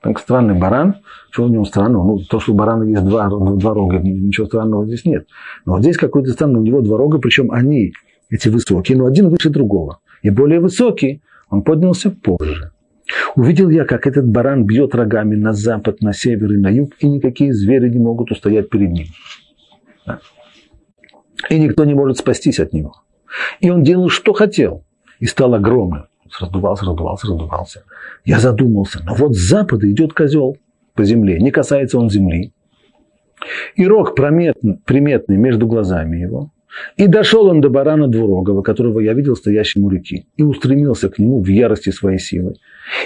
[0.00, 0.96] Так странный баран,
[1.30, 2.06] что у него странного?
[2.06, 5.26] Ну, то, что у барана есть два, два рога, ничего странного здесь нет.
[5.64, 7.92] Но вот здесь какой-то странный, у него два рога, причем они,
[8.30, 9.98] эти высокие, но один выше другого.
[10.22, 12.70] И более высокий, он поднялся позже.
[13.34, 17.08] Увидел я, как этот баран бьет рогами на запад, на север и на юг, и
[17.08, 19.06] никакие звери не могут устоять перед ним.
[21.48, 22.92] И никто не может спастись от него.
[23.60, 24.84] И он делал, что хотел,
[25.20, 26.07] и стал огромным.
[26.40, 27.84] Раздувался, раздувался, раздувался.
[28.24, 30.56] Я задумался, но вот с запада идет козел
[30.94, 32.52] по земле, не касается он земли.
[33.76, 36.50] И рог приметный, приметный между глазами его.
[36.96, 41.18] И дошел он до барана двурогого, которого я видел стоящим у реки, и устремился к
[41.18, 42.54] нему в ярости своей силы.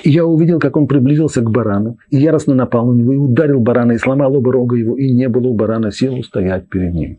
[0.02, 3.60] И я увидел, как он приблизился к барану, и яростно напал на него, и ударил
[3.60, 7.18] барана, и сломал оба рога его, и не было у барана сил устоять перед ним.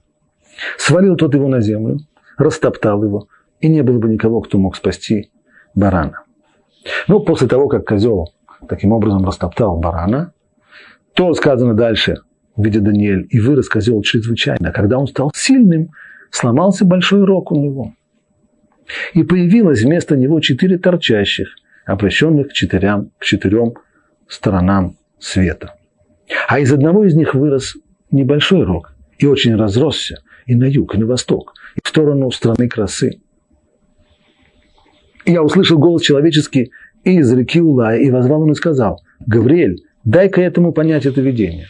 [0.78, 2.00] Свалил тот его на землю,
[2.38, 3.28] растоптал его,
[3.62, 5.30] и не было бы никого, кто мог спасти
[5.76, 6.22] барана.
[7.08, 8.34] Ну, после того, как козел
[8.68, 10.34] таким образом растоптал барана,
[11.14, 12.18] то сказано дальше,
[12.56, 14.72] в виде Даниэль, и вырос козел чрезвычайно.
[14.72, 15.90] Когда он стал сильным,
[16.32, 17.94] сломался большой рог у него.
[19.14, 21.48] И появилось вместо него четыре торчащих,
[21.86, 23.74] обращенных к четырем, к четырем
[24.28, 25.76] сторонам света.
[26.48, 27.76] А из одного из них вырос
[28.12, 32.68] небольшой рог и очень разросся и на юг, и на восток, и в сторону страны
[32.68, 33.22] красы.
[35.26, 36.72] Я услышал голос человеческий
[37.04, 41.68] из реки Улая, и возвал он и сказал, «Гавриэль, дай-ка этому понять это видение».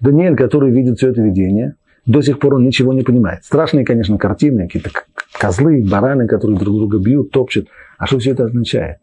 [0.00, 1.74] Даниэль, который видит все это видение,
[2.06, 3.44] до сих пор он ничего не понимает.
[3.44, 4.90] Страшные, конечно, картины, какие-то
[5.38, 7.68] козлы, бараны, которые друг друга бьют, топчут.
[7.98, 8.98] А что все это означает?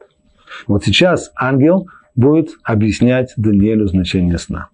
[0.67, 4.69] Вот сейчас ангел будет объяснять Даниэлю значение сна.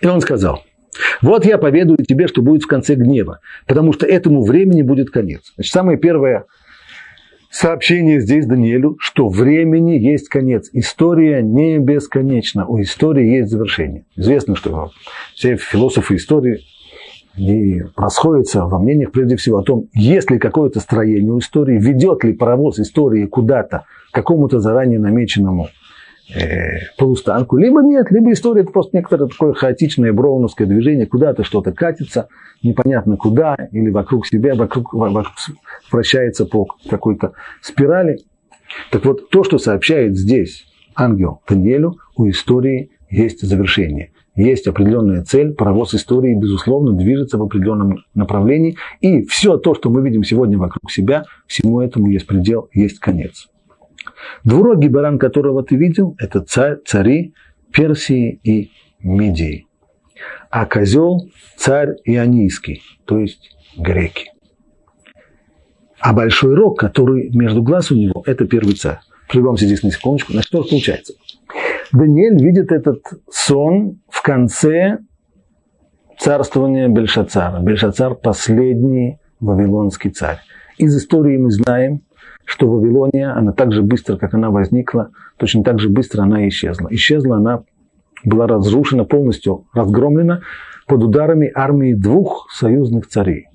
[0.00, 0.62] И он сказал,
[1.22, 5.52] вот я поведаю тебе, что будет в конце гнева, потому что этому времени будет конец.
[5.54, 6.44] Значит, самое первое
[7.50, 10.70] сообщение здесь Даниэлю, что времени есть конец.
[10.72, 14.04] История не бесконечна, у истории есть завершение.
[14.16, 14.90] Известно, что
[15.34, 16.60] все философы истории
[17.36, 22.24] и расходятся во мнениях прежде всего о том, есть ли какое-то строение у истории, ведет
[22.24, 25.68] ли паровоз истории куда-то, к какому-то заранее намеченному
[26.98, 32.28] полустанку, либо нет, либо история это просто некоторое такое хаотичное броуновское движение, куда-то что-то катится,
[32.62, 35.34] непонятно куда, или вокруг себя, вокруг, вокруг
[35.90, 38.18] вращается по какой-то спирали.
[38.90, 44.12] Так вот, то, что сообщает здесь ангел Даниэлю, у истории есть завершение.
[44.36, 48.76] Есть определенная цель, паровоз истории, безусловно, движется в определенном направлении.
[49.00, 53.48] И все то, что мы видим сегодня вокруг себя, всему этому есть предел, есть конец.
[54.44, 57.34] Двурогий баран, которого ты видел, это царь, цари
[57.72, 59.66] Персии и Мидии.
[60.50, 64.32] А козел– царь ионийский, то есть греки.
[66.00, 68.98] А большой рог, который между глаз у него, это первый царь.
[69.28, 70.32] Прервемся здесь на секундочку.
[70.32, 71.14] Значит, что получается?
[71.92, 74.98] Даниэль видит этот сон в конце
[76.18, 77.60] царствования Бельшацара.
[77.60, 80.38] Бельшацар– последний вавилонский царь.
[80.78, 82.02] Из истории мы знаем,
[82.50, 86.88] что Вавилония, она так же быстро, как она возникла, точно так же быстро она исчезла.
[86.90, 87.62] Исчезла она,
[88.24, 90.40] была разрушена, полностью разгромлена
[90.88, 93.46] под ударами армии двух союзных царей.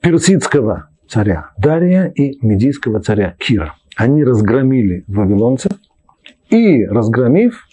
[0.00, 3.74] Персидского царя Дария и медийского царя Кира.
[3.96, 5.72] Они разгромили вавилонцев
[6.50, 7.66] и, разгромив,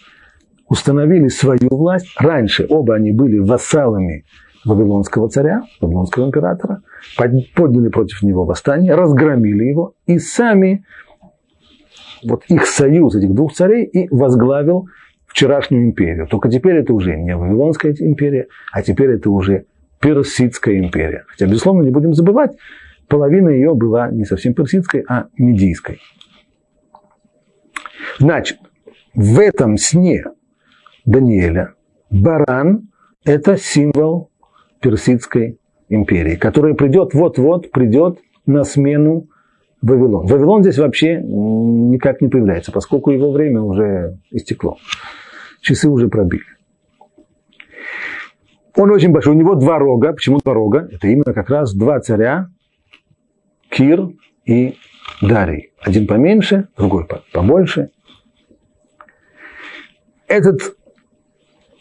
[0.67, 2.15] установили свою власть.
[2.19, 4.25] Раньше оба они были вассалами
[4.65, 6.81] Вавилонского царя, Вавилонского императора,
[7.17, 10.85] подняли против него восстание, разгромили его и сами,
[12.23, 14.87] вот их союз этих двух царей и возглавил
[15.27, 16.27] вчерашнюю империю.
[16.27, 19.65] Только теперь это уже не Вавилонская империя, а теперь это уже
[19.99, 21.25] Персидская империя.
[21.27, 22.51] Хотя, безусловно, не будем забывать,
[23.07, 25.99] половина ее была не совсем персидской, а медийской.
[28.17, 28.59] Значит,
[29.13, 30.23] в этом сне
[31.05, 31.73] Даниэля
[32.09, 32.89] баран–
[33.25, 34.28] это символ
[34.81, 39.27] Персидской империи, которая придет, вот-вот придет на смену
[39.81, 40.27] Вавилон.
[40.27, 44.77] Вавилон здесь вообще никак не появляется, поскольку его время уже истекло.
[45.61, 46.43] Часы уже пробили.
[48.75, 49.35] Он очень большой.
[49.35, 50.13] У него два рога.
[50.13, 50.87] Почему два рога?
[50.91, 52.49] Это именно как раз два царя,
[53.69, 54.09] Кир
[54.45, 54.75] и
[55.21, 55.71] Дарий.
[55.81, 57.89] Один поменьше, другой побольше.
[60.27, 60.77] Этот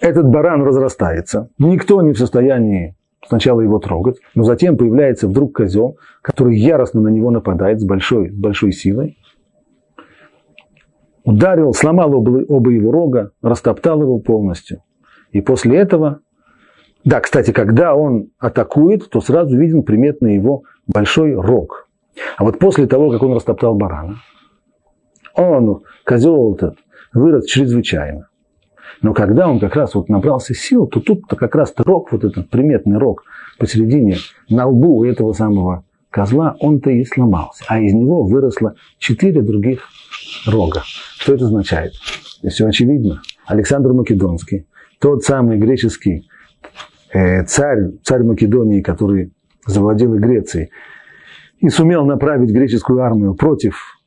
[0.00, 5.98] этот баран разрастается, никто не в состоянии сначала его трогать, но затем появляется вдруг козел,
[6.22, 9.18] который яростно на него нападает с большой, большой силой,
[11.24, 14.82] ударил, сломал оба, оба его рога, растоптал его полностью.
[15.32, 16.20] И после этого,
[17.04, 21.88] да, кстати, когда он атакует, то сразу виден приметный его большой рог.
[22.36, 24.16] А вот после того, как он растоптал барана,
[25.34, 26.78] он, козел этот,
[27.12, 28.27] вырос чрезвычайно.
[29.02, 32.50] Но когда он как раз вот набрался сил, то тут-то как раз рог, вот этот
[32.50, 33.24] приметный рог
[33.58, 37.64] посередине, на лбу этого самого козла, он-то и сломался.
[37.68, 39.80] А из него выросло четыре других
[40.46, 40.82] рога.
[41.18, 41.92] Что это означает?
[42.48, 43.22] Все очевидно.
[43.46, 44.66] Александр Македонский,
[45.00, 46.28] тот самый греческий
[47.12, 49.32] э, царь, царь Македонии, который
[49.66, 50.70] завладел и Грецией,
[51.60, 53.97] и сумел направить греческую армию против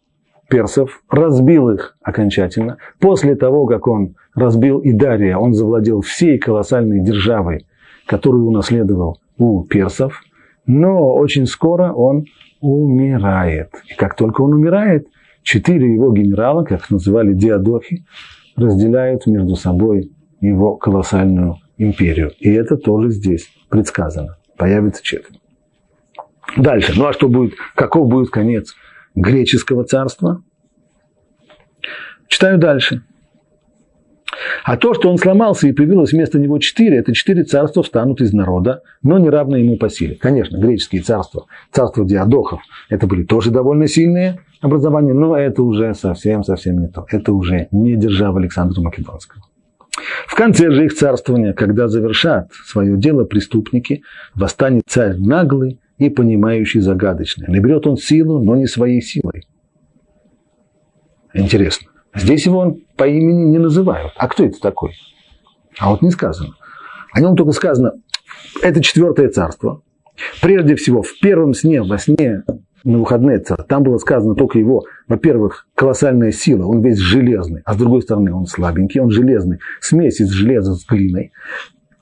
[0.52, 2.78] персов, разбил их окончательно.
[3.00, 7.66] После того, как он разбил и Дария, он завладел всей колоссальной державой,
[8.06, 10.22] которую унаследовал у персов,
[10.68, 12.26] но очень скоро он
[12.60, 13.72] умирает.
[13.88, 15.08] И как только он умирает,
[15.42, 18.06] четыре его генерала, как называли диадохи,
[18.58, 20.12] разделяют между собой
[20.42, 22.32] его колоссальную империю.
[22.40, 24.38] И это тоже здесь предсказано.
[24.58, 25.40] Появится четверть.
[26.58, 26.94] Дальше.
[26.98, 27.54] Ну а что будет?
[27.76, 28.76] Каков будет конец
[29.16, 30.44] греческого царства?
[32.28, 33.04] Читаю дальше.
[34.64, 38.34] А то, что он сломался и появилось вместо него четыре, это четыре царства встанут из
[38.34, 40.16] народа, но не равны ему по силе.
[40.16, 46.80] Конечно, греческие царства, царство диадохов, это были тоже довольно сильные образования, но это уже совсем-совсем
[46.80, 47.06] не то.
[47.10, 49.44] Это уже не держава Александра Македонского.
[50.26, 56.80] В конце же их царствования, когда завершат свое дело преступники, восстанет царь наглый и понимающий
[56.80, 57.48] загадочный.
[57.48, 59.46] Наберет он силу, но не своей силой.
[61.32, 61.90] Интересно.
[62.16, 64.12] Здесь его по имени не называют.
[64.18, 64.94] А кто это такой?
[65.78, 66.56] А вот не сказано.
[67.14, 67.94] О нем только сказано,
[68.64, 69.84] это четвертое царство.
[70.42, 72.44] Прежде всего, в первом сне, во сне
[72.84, 77.76] на выходные царь, там было сказано только его, во-первых, колоссальная сила, он весь железный, а
[77.76, 81.32] с другой стороны он слабенький, он железный, смесь из железа с глиной.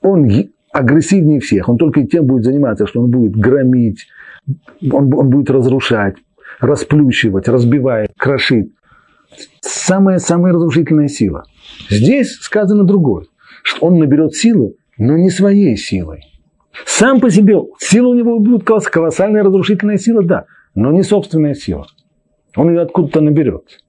[0.00, 0.26] Он
[0.72, 4.06] агрессивнее всех, он только тем будет заниматься, что он будет громить,
[4.90, 6.16] он, он будет разрушать,
[6.60, 8.72] расплющивать, разбивать, крошить
[9.60, 11.44] самая-самая разрушительная сила.
[11.88, 13.26] Здесь сказано другое,
[13.62, 16.20] что он наберет силу, но не своей силой.
[16.86, 21.86] Сам по себе, сила у него будет колоссальная разрушительная сила, да, но не собственная сила.
[22.56, 23.80] Он ее откуда-то наберет.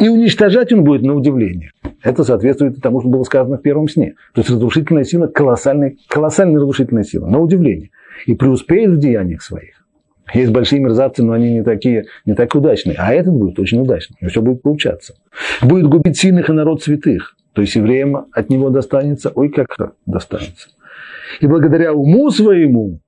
[0.00, 1.72] И уничтожать он будет на удивление.
[2.06, 4.14] Это соответствует тому, что было сказано в первом сне.
[4.32, 7.90] То есть разрушительная сила, колоссальная, колоссальная разрушительная сила, на удивление.
[8.26, 9.84] И преуспеет в деяниях своих.
[10.32, 12.94] Есть большие мерзавцы, но они не такие, не так удачные.
[12.96, 15.16] А этот будет очень удачный, и все будет получаться.
[15.62, 17.34] Будет губить сильных и народ святых.
[17.54, 19.66] То есть евреям от него достанется, ой, как
[20.06, 20.68] достанется.
[21.40, 23.00] И благодаря уму своему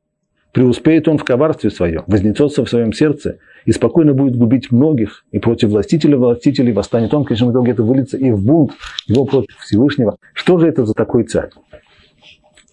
[0.53, 3.39] преуспеет он в коварстве своем, вознесется в своем сердце
[3.69, 7.83] и спокойно будет губить многих, и против властителя властителей восстанет он, в конечном итоге это
[7.83, 8.73] выльется и в бунт
[9.07, 10.17] его против Всевышнего.
[10.33, 11.51] Что же это за такой царь?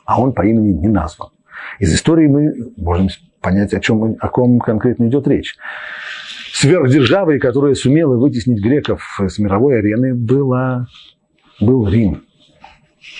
[0.05, 1.31] А он по имени не назван.
[1.79, 3.09] Из истории мы можем
[3.41, 5.57] понять, о чем, о ком конкретно идет речь.
[6.53, 10.87] Сверхдержавой, которая сумела вытеснить греков с мировой арены, была,
[11.59, 12.23] был Рим.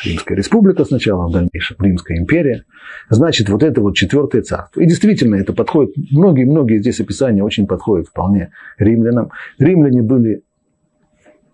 [0.04, 2.66] Римская республика сначала, в дальнейшем Римская империя.
[3.10, 4.82] Значит, вот это вот четвертое царство.
[4.82, 9.32] И действительно, это подходит, многие-многие здесь описания очень подходят вполне римлянам.
[9.58, 10.44] Римляне были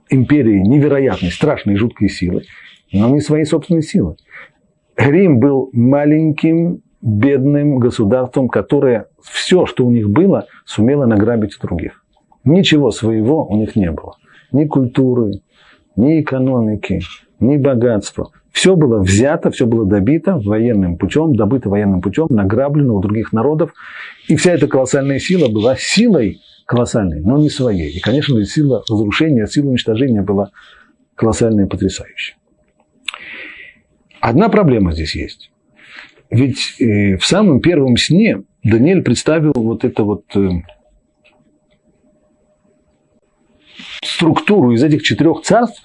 [0.10, 2.44] империей невероятной, страшной, жуткой силы,
[2.92, 4.18] но не своей собственной силой.
[4.98, 12.04] Рим был маленьким, бедным государством, которое все, что у них было, сумело награбить у других.
[12.44, 14.16] Ничего своего у них не было.
[14.52, 15.42] Ни культуры,
[16.02, 17.02] ни экономики,
[17.40, 18.32] ни богатства.
[18.52, 23.72] Все было взято, все было добито военным путем, добыто военным путем, награблено у других народов.
[24.28, 27.92] И вся эта колоссальная сила была силой колоссальной, но не своей.
[27.92, 30.52] И, конечно, сила разрушения, сила уничтожения была
[31.16, 32.36] колоссальная и потрясающая.
[34.20, 35.52] Одна проблема здесь есть.
[36.30, 40.50] Ведь э, в самом первом сне Даниэль представил вот это вот э,
[44.22, 45.82] структуру из этих четырех царств,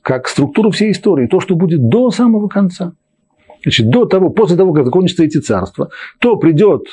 [0.00, 2.94] как структуру всей истории, то, что будет до самого конца.
[3.62, 6.86] Значит, до того, после того, как закончатся эти царства, то придет,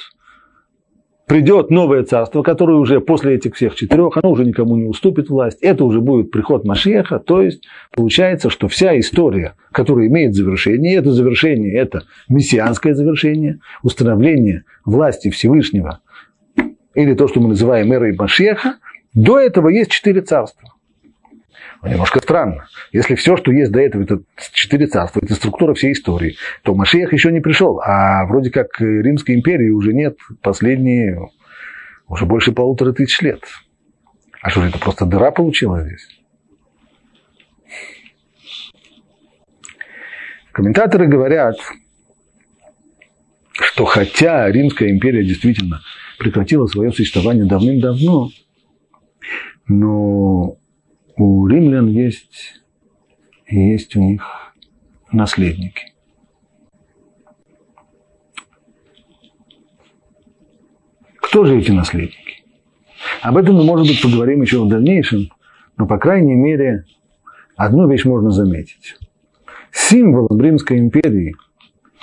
[1.28, 5.60] придет новое царство, которое уже после этих всех четырех, оно уже никому не уступит власть.
[5.62, 7.20] Это уже будет приход Машеха.
[7.20, 7.64] То есть
[7.96, 16.02] получается, что вся история, которая имеет завершение, это завершение, это мессианское завершение, установление власти Всевышнего,
[16.96, 18.76] или то, что мы называем эрой Машеха,
[19.14, 20.74] до этого есть четыре царства.
[21.82, 22.68] Ну, немножко странно.
[22.92, 24.22] Если все, что есть до этого, это
[24.54, 29.36] четыре царства, это структура всей истории, то Машех еще не пришел, а вроде как Римской
[29.36, 31.18] империи уже нет последние
[32.08, 33.44] уже больше полутора тысяч лет.
[34.42, 36.08] А что же это просто дыра получилась здесь?
[40.52, 41.56] Комментаторы говорят,
[43.54, 45.82] что хотя Римская империя действительно
[46.20, 48.30] прекратила свое существование давным-давно,
[49.68, 50.58] но
[51.22, 52.64] у римлян есть,
[53.48, 54.24] есть у них
[55.12, 55.94] наследники.
[61.18, 62.44] Кто же эти наследники?
[63.22, 65.30] Об этом мы, может быть, поговорим еще в дальнейшем,
[65.78, 66.86] но, по крайней мере,
[67.56, 68.98] одну вещь можно заметить.
[69.72, 71.36] Символом Римской империи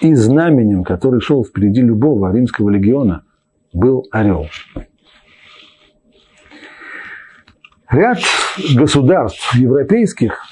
[0.01, 3.25] и знаменем, который шел впереди любого римского легиона,
[3.73, 4.47] был орел.
[7.91, 8.19] Ряд
[8.75, 10.43] государств европейских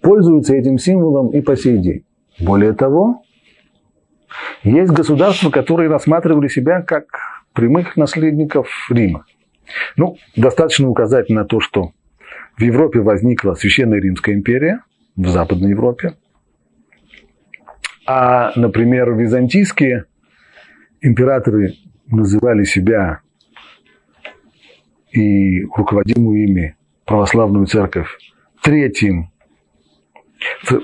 [0.00, 2.04] пользуются этим символом и по сей день.
[2.38, 3.22] Более того,
[4.62, 7.06] есть государства, которые рассматривали себя как
[7.54, 9.24] прямых наследников Рима.
[9.96, 11.92] Ну, достаточно указать на то, что
[12.56, 14.82] в Европе возникла Священная Римская империя,
[15.16, 16.14] в Западной Европе,
[18.06, 20.04] а, например, византийские
[21.00, 21.74] императоры
[22.06, 23.20] называли себя
[25.16, 28.08] и руководимую ими православную церковь
[28.62, 29.30] третьим,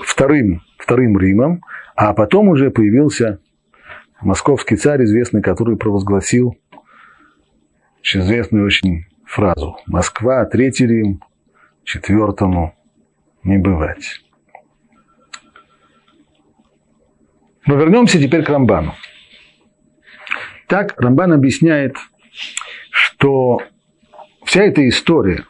[0.04, 1.62] вторым, вторым Римом,
[1.94, 3.40] а потом уже появился
[4.20, 6.56] московский царь, известный, который провозгласил
[8.02, 11.22] известную очень фразу «Москва, третий Рим,
[11.84, 12.74] четвертому
[13.42, 14.22] не бывать».
[17.66, 18.94] Но вернемся теперь к Рамбану.
[20.66, 21.96] Так Рамбан объясняет,
[22.90, 23.60] что
[24.44, 25.44] вся эта история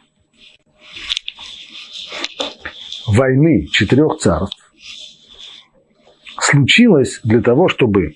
[3.07, 4.73] войны четырех царств
[6.39, 8.15] случилась для того, чтобы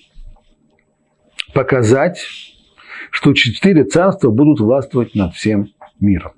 [1.54, 2.24] показать,
[3.10, 5.68] что четыре царства будут властвовать над всем
[5.98, 6.32] миром.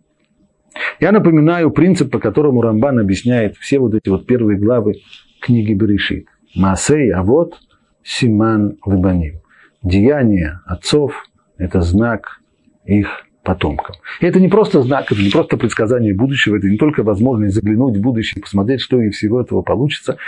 [0.99, 4.95] Я напоминаю принцип, по которому Рамбан объясняет все вот эти вот первые главы
[5.41, 6.27] книги Берешит.
[6.55, 7.59] Масей, а вот
[8.03, 9.41] Симан Лыбаним.
[9.83, 11.25] Деяния отцов–
[11.59, 12.41] это знак
[12.85, 13.97] их потомкам.
[14.21, 17.97] И это не просто знак, это не просто предсказание будущего, это не только возможность заглянуть
[17.97, 20.19] в будущее, посмотреть, что из всего этого получится.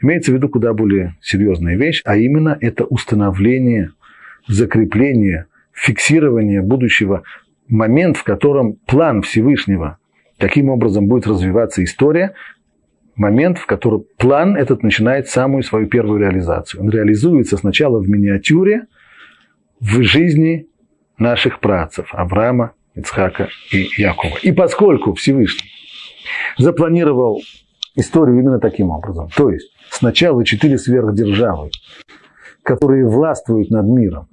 [0.00, 3.90] Имеется в виду куда более серьезная вещь, а именно это установление,
[4.48, 7.24] закрепление, фиксирование будущего,
[7.68, 9.98] момент, в котором план Всевышнего,
[10.38, 12.32] каким образом будет развиваться история,
[13.16, 16.82] момент, в котором план этот начинает самую свою первую реализацию.
[16.82, 18.86] Он реализуется сначала в миниатюре,
[19.78, 20.68] в жизни
[21.22, 24.36] наших працев Авраама, Ицхака и Якова.
[24.42, 25.70] И поскольку Всевышний
[26.58, 27.40] запланировал
[27.94, 31.70] историю именно таким образом, то есть сначала четыре сверхдержавы
[32.62, 34.28] которые властвуют над миром,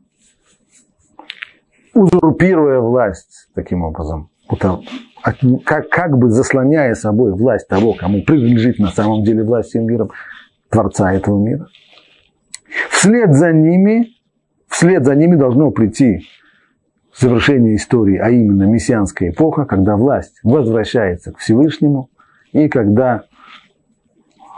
[1.93, 4.29] узурпируя власть таким образом,
[5.65, 10.11] как, как бы заслоняя собой власть того, кому принадлежит на самом деле власть всем миром,
[10.69, 11.67] Творца этого мира.
[12.91, 14.09] Вслед за ними,
[14.67, 16.27] вслед за ними должно прийти
[17.19, 22.09] завершение истории, а именно мессианская эпоха, когда власть возвращается к Всевышнему,
[22.51, 23.23] и когда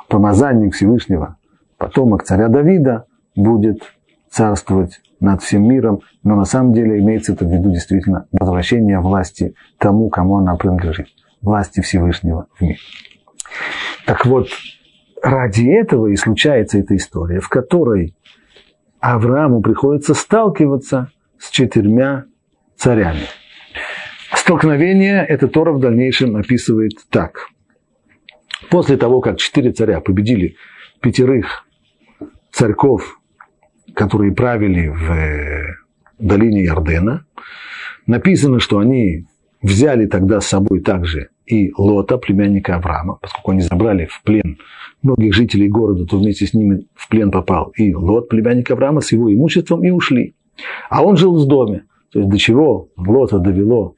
[0.08, 1.38] помазанник Всевышнего,
[1.78, 3.06] потомок царя Давида,
[3.36, 3.82] будет
[4.30, 9.56] царствовать над всем миром, но на самом деле имеется это в виду действительно возвращение власти
[9.78, 11.08] тому, кому она принадлежит,
[11.42, 12.78] власти Всевышнего в мире.
[14.06, 14.48] Так вот,
[15.22, 18.16] ради этого и случается эта история, в которой
[19.00, 22.26] Аврааму приходится сталкиваться с четырьмя
[22.76, 23.28] царями.
[24.34, 27.48] Столкновение это Тора в дальнейшем описывает так.
[28.70, 30.56] После того, как четыре царя победили
[31.02, 31.66] пятерых
[32.52, 33.20] царьков,
[33.94, 35.66] которые правили в э,
[36.20, 37.26] долине Ярдена,
[38.08, 39.26] написано, что они
[39.62, 44.58] взяли тогда с собой также и Лота, племянника Авраама, поскольку они забрали в плен
[45.02, 49.12] многих жителей города, то вместе с ними в плен попал и Лот, племянник Авраама, с
[49.12, 50.36] его имуществом, и ушли.
[50.90, 51.84] А он жил в доме.
[52.12, 53.96] То есть до чего Лота довело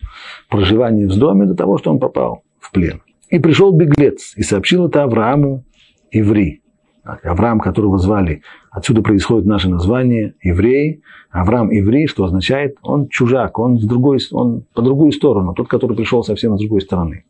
[0.49, 3.01] проживание в доме, до того, что он попал в плен.
[3.29, 5.65] И пришел беглец и сообщил это Аврааму
[6.11, 6.61] Иври.
[7.03, 11.01] Авраам, которого звали, отсюда происходит наше название, еврей.
[11.31, 15.97] Авраам Иври, что означает, он чужак, он, с другой, он по другую сторону, тот, который
[15.97, 17.25] пришел совсем с другой стороны.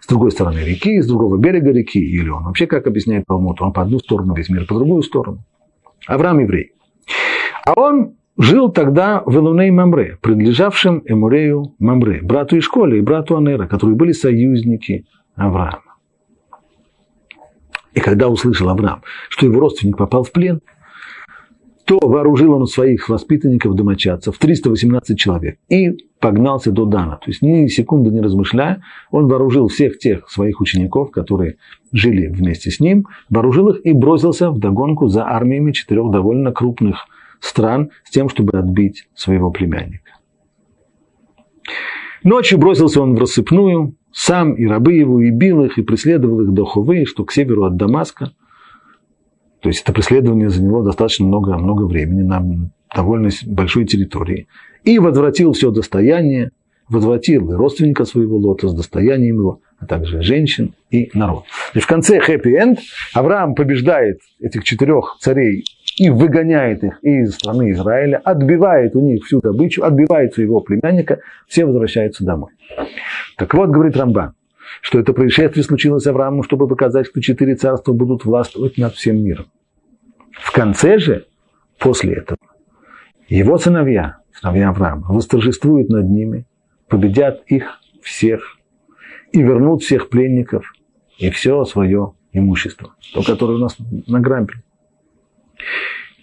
[0.00, 3.72] С другой стороны реки, с другого берега реки, или он вообще, как объясняет Талмуд, он
[3.72, 5.38] по одну сторону, весь мир по другую сторону.
[6.06, 6.72] Авраам еврей.
[7.64, 13.66] А он жил тогда в Элуней Мамре, принадлежавшем Эмурею Мамре, брату Ишколе и брату Анера,
[13.66, 15.04] которые были союзники
[15.36, 15.82] Авраама.
[17.92, 20.60] И когда услышал Авраам, что его родственник попал в плен,
[21.84, 27.16] то вооружил он своих воспитанников, домочадцев, 318 человек, и погнался до Дана.
[27.16, 28.80] То есть ни секунды не размышляя,
[29.10, 31.56] он вооружил всех тех своих учеников, которые
[31.92, 37.06] жили вместе с ним, вооружил их и бросился в догонку за армиями четырех довольно крупных
[37.40, 40.12] стран с тем, чтобы отбить своего племянника.
[42.22, 46.52] Ночью бросился он в рассыпную, сам и рабы его, и бил их, и преследовал их
[46.52, 48.32] до Хувы, что к северу от Дамаска.
[49.60, 54.48] То есть это преследование заняло достаточно много, много времени на довольно большой территории.
[54.84, 56.50] И возвратил все достояние,
[56.90, 61.44] возвратил и родственника своего лота с достоянием его, а также женщин и народ.
[61.72, 62.80] И в конце хэппи-энд
[63.14, 65.64] Авраам побеждает этих четырех царей
[65.96, 71.64] и выгоняет их из страны Израиля, отбивает у них всю добычу, отбивает своего племянника, все
[71.64, 72.50] возвращаются домой.
[73.36, 74.34] Так вот, говорит Рамбан,
[74.82, 79.46] что это происшествие случилось Аврааму, чтобы показать, что четыре царства будут властвовать над всем миром.
[80.32, 81.26] В конце же,
[81.78, 82.38] после этого,
[83.28, 86.46] его сыновья, сыновья Авраама, восторжествуют над ними,
[86.90, 88.58] победят их всех
[89.32, 90.72] и вернут всех пленников
[91.18, 93.76] и все свое имущество, то, которое у нас
[94.06, 94.54] на грампе.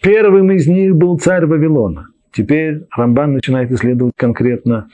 [0.01, 2.07] Первым из них был царь Вавилона.
[2.32, 4.89] Теперь Рамбан начинает исследовать конкретно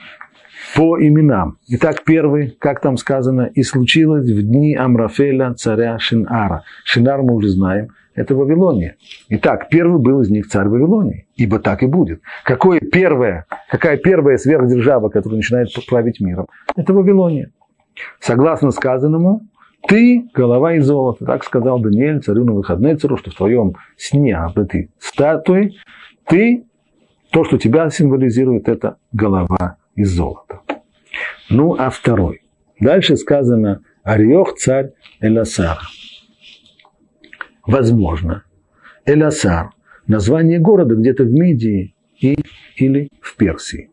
[0.74, 1.58] по именам.
[1.68, 6.64] Итак, первый, как там сказано, и случилось в дни Амрафеля, царя Шинара.
[6.84, 8.96] Шинар мы уже знаем, это Вавилония.
[9.28, 12.20] Итак, первый был из них царь Вавилонии, ибо так и будет.
[12.44, 16.46] Какое первое, какая первая сверхдержава, которая начинает править миром?
[16.76, 17.50] Это Вавилония.
[18.20, 19.46] Согласно сказанному,
[19.86, 21.24] ты голова из золота.
[21.24, 25.72] Так сказал Даниэль царю на выходные цару, что в твоем сне об этой статуе
[26.26, 26.64] ты,
[27.30, 30.60] то, что тебя символизирует, это голова из золота.
[31.50, 32.42] Ну, а второй.
[32.80, 35.78] Дальше сказано Ариох царь Эласар.
[37.66, 38.44] Возможно,
[39.06, 39.70] Эласар–
[40.06, 42.36] название города где-то в Мидии и,
[42.76, 43.90] или в Персии.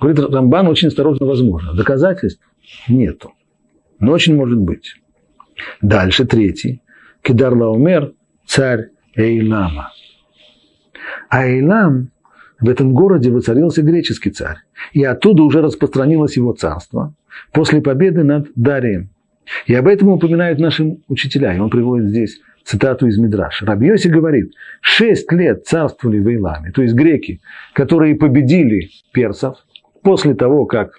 [0.00, 1.74] Говорит Рамбан очень осторожно возможно.
[1.74, 2.42] Доказательств
[2.88, 3.32] нету
[4.00, 4.96] но очень может быть.
[5.82, 6.82] Дальше третий.
[7.22, 8.14] Кедар Лаумер,
[8.46, 9.92] царь Эйлама.
[11.28, 12.10] А Эйлам
[12.58, 14.56] в этом городе воцарился греческий царь.
[14.92, 17.14] И оттуда уже распространилось его царство
[17.52, 19.10] после победы над Дарием.
[19.66, 21.54] И об этом упоминают наши учителя.
[21.54, 23.66] И он приводит здесь цитату из Мидраша.
[23.66, 27.40] Рабьоси говорит, шесть лет царствовали в Эйламе, то есть греки,
[27.72, 29.56] которые победили персов
[30.02, 30.92] после того, как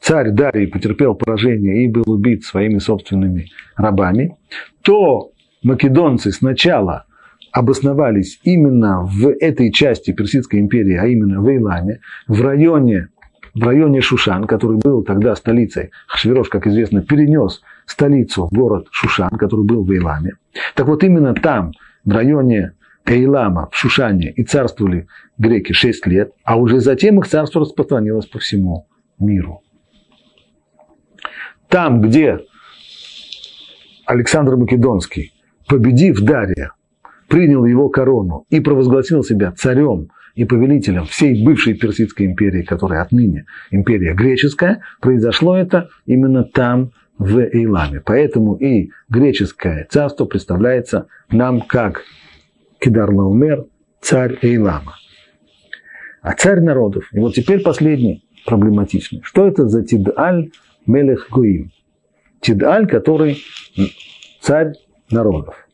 [0.00, 4.36] царь Дарий потерпел поражение и был убит своими собственными рабами,
[4.82, 5.32] то
[5.62, 7.06] македонцы сначала
[7.50, 13.08] обосновались именно в этой части Персидской империи, а именно в Эйламе, в районе,
[13.56, 15.90] в районе Шушан, который был тогда столицей.
[16.06, 20.32] Хашвирош, как известно, перенес столицу в город Шушан, который был в Эйламе.
[20.74, 21.72] Так вот именно там,
[22.04, 22.72] в районе
[23.06, 25.06] Эйлама в Шушане и царствовали
[25.38, 28.88] греки 6 лет, а уже затем их царство распространилось по всему
[29.18, 29.62] миру.
[31.68, 32.40] Там, где
[34.04, 35.32] Александр Македонский,
[35.66, 36.72] победив Дария,
[37.26, 43.46] принял его корону и провозгласил себя царем и повелителем всей бывшей Персидской империи, которая отныне
[43.70, 48.02] империя греческая, произошло это именно там, в Эйламе.
[48.04, 52.02] Поэтому и греческое царство представляется нам как
[52.78, 53.64] Кидар Лаумер,
[54.02, 54.96] царь Эйлама.
[56.20, 59.22] А царь народов, и вот теперь последний проблематичный.
[59.22, 60.50] Что это за Тидаль
[60.86, 61.72] Мелех Гуим?
[62.40, 63.38] Тидаль, который
[64.40, 64.74] царь
[65.10, 65.65] народов.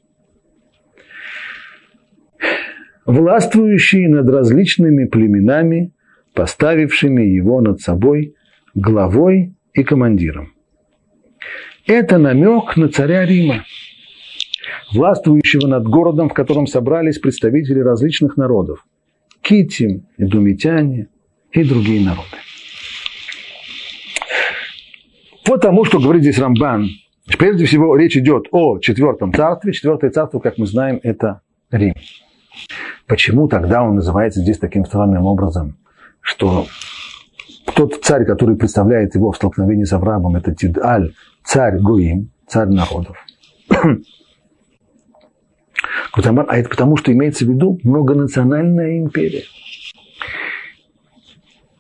[3.07, 5.93] Властвующий над различными племенами,
[6.35, 8.35] поставившими его над собой
[8.75, 10.53] главой и командиром.
[11.87, 13.65] Это намек на царя Рима,
[14.93, 18.85] властвующего над городом, в котором собрались представители различных народов–
[19.43, 21.09] китим, идумитяне
[21.51, 22.37] и другие народы.
[25.47, 26.89] Вот тому, что говорит здесь Рамбан.
[27.39, 29.73] Прежде всего, речь идет о четвертом царстве.
[29.73, 31.41] Четвертое царство, как мы знаем, это
[31.71, 31.95] Рим.
[33.13, 35.77] Почему тогда он называется здесь таким странным образом,
[36.23, 36.65] что
[37.75, 41.13] тот царь, который представляет его в столкновении с Авраамом, это Тидаль,
[41.45, 43.19] царь Гуим, царь народов.
[46.15, 49.45] А это потому, что имеется в виду многонациональная империя.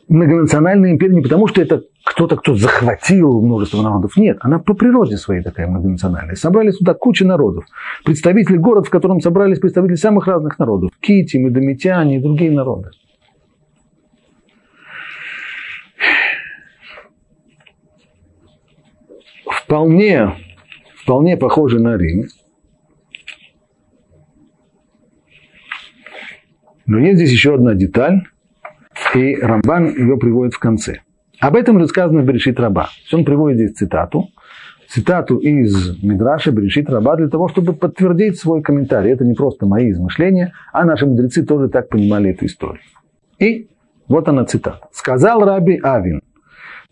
[0.08, 4.16] Многонациональная империя не потому, что это кто-то, кто захватил множество народов.
[4.16, 6.34] Нет, она по природе своей такая многонациональная.
[6.34, 7.64] Собрались туда куча народов.
[8.04, 10.90] Представители города, в котором собрались представители самых разных народов.
[11.00, 12.90] Кити, медомитяне и другие народы.
[19.46, 20.34] Вполне,
[20.96, 22.26] вполне похоже на Рим.
[26.84, 28.22] Но есть здесь еще одна деталь,
[29.14, 31.00] и Рамбан ее приводит в конце–
[31.42, 32.90] об этом же сказано в Берешит Раба.
[33.12, 34.28] Он приводит здесь цитату.
[34.88, 39.10] Цитату из Мидраша Берешит Раба для того, чтобы подтвердить свой комментарий.
[39.10, 42.82] Это не просто мои измышления, а наши мудрецы тоже так понимали эту историю.
[43.40, 43.68] И
[44.06, 44.86] вот она цитата.
[44.92, 46.22] «Сказал Раби Авин,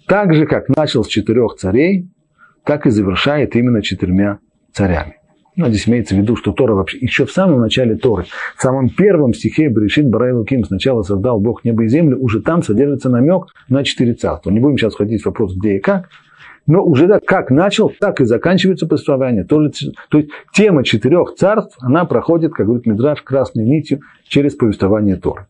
[0.09, 2.11] так же, как начал с четырех царей,
[2.65, 4.41] так и завершает именно четырьмя
[4.73, 5.20] царями.
[5.61, 8.25] Ну, здесь имеется в виду, что Тора вообще, еще в самом начале Торы,
[8.57, 12.63] в самом первом стихе Брешит Барай Ким сначала создал Бог небо и землю, уже там
[12.63, 14.51] содержится намек на четыре царства.
[14.51, 16.09] Не будем сейчас входить в вопрос, где и как,
[16.67, 19.45] но уже да, как начал, так и заканчивается повествование.
[19.45, 19.69] То,
[20.09, 25.47] то есть тема четырех царств, она проходит, как говорит Мидраш, красной нитью через повествование Торы.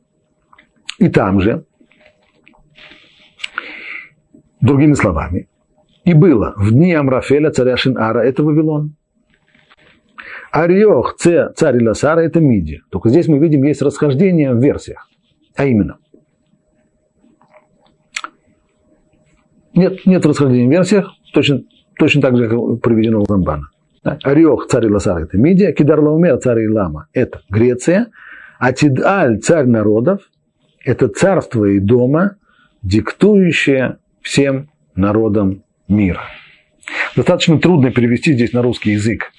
[0.98, 1.66] И там же,
[4.60, 5.46] другими словами,
[6.04, 8.96] и было в дни Амрафеля, царя Шинара, это Вавилон.
[10.50, 12.82] Ариох, царь Иласара, это Миди.
[12.90, 15.08] Только здесь мы видим, есть расхождение в версиях.
[15.56, 15.98] А именно.
[19.74, 21.62] Нет, нет расхождения в версиях, точно,
[21.96, 23.68] точно так же, как приведено у Рамбана.
[24.02, 25.72] Ариох, царь Иласара, это Мидия.
[25.72, 28.08] Кидарлаумер, царь Илама, это Греция.
[28.58, 30.22] А Тидаль, царь народов,
[30.84, 32.36] это царство и дома,
[32.82, 36.22] диктующее всем народам мира.
[37.14, 39.30] Достаточно трудно перевести здесь на русский язык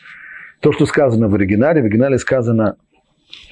[0.62, 2.78] то, что сказано в оригинале, в оригинале сказано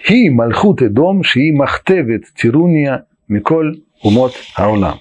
[0.06, 5.00] «Хи мальхут дом ши махтевит тируния миколь умот аулам».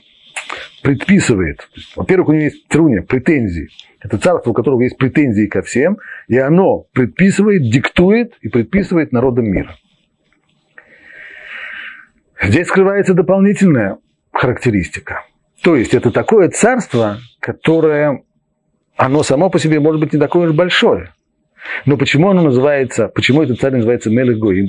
[0.83, 1.69] Предписывает.
[1.97, 3.69] Во-первых, у него есть тируния, претензии.
[4.01, 5.99] Это царство, у которого есть претензии ко всем,
[6.29, 9.77] и оно предписывает, диктует и предписывает народам мира.
[12.41, 13.99] Здесь скрывается дополнительная
[14.33, 15.25] характеристика.
[15.63, 18.23] То есть это такое царство, которое,
[18.97, 21.13] оно само по себе может быть не такое уж большое.
[21.87, 24.69] Но почему оно называется, почему этот царь называется Мелех Гоим,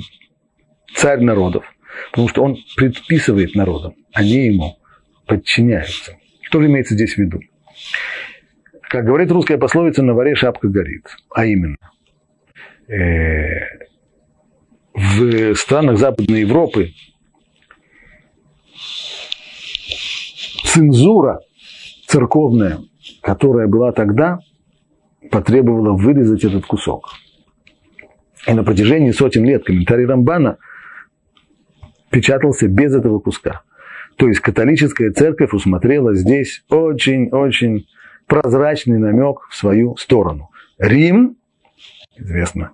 [0.94, 1.64] царь народов?
[2.10, 4.78] Потому что он предписывает народам, они ему
[5.26, 6.16] подчиняются.
[6.42, 7.40] Что же имеется здесь в виду?
[8.82, 11.06] Как говорит русская пословица, на варе шапка горит.
[11.32, 11.76] А именно,
[12.88, 13.60] э,
[14.94, 16.90] в странах Западной Европы
[20.64, 21.40] цензура
[22.06, 22.80] церковная,
[23.22, 24.40] которая была тогда,
[25.30, 27.10] потребовала вырезать этот кусок.
[28.46, 30.58] И на протяжении сотен лет комментарий Рамбана
[32.10, 33.62] печатался без этого куска.
[34.16, 37.86] То есть католическая церковь усмотрела здесь очень-очень
[38.26, 40.50] прозрачный намек в свою сторону.
[40.78, 41.36] Рим,
[42.16, 42.72] известно,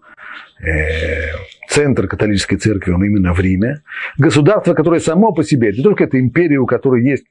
[0.60, 1.32] э,
[1.68, 3.82] центр католической церкви, он именно в Риме.
[4.18, 7.26] Государство, которое само по себе, не только это империя, у которой есть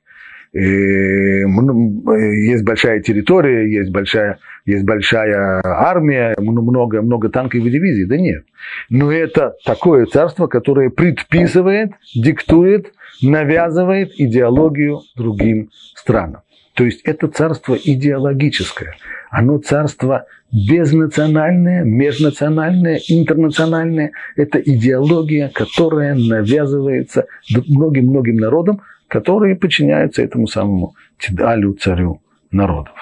[0.58, 8.06] есть большая территория, есть большая, есть большая армия, много, много танков и дивизий.
[8.06, 8.46] Да нет.
[8.90, 16.42] Но это такое царство, которое предписывает, диктует, навязывает идеологию другим странам.
[16.74, 18.96] То есть это царство идеологическое.
[19.32, 24.12] Оно царство безнациональное, межнациональное, интернациональное.
[24.38, 27.26] Это идеология, которая навязывается
[27.68, 28.82] многим-многим народам,
[29.16, 32.94] которые подчиняются этому самому Тидалю, царю народов.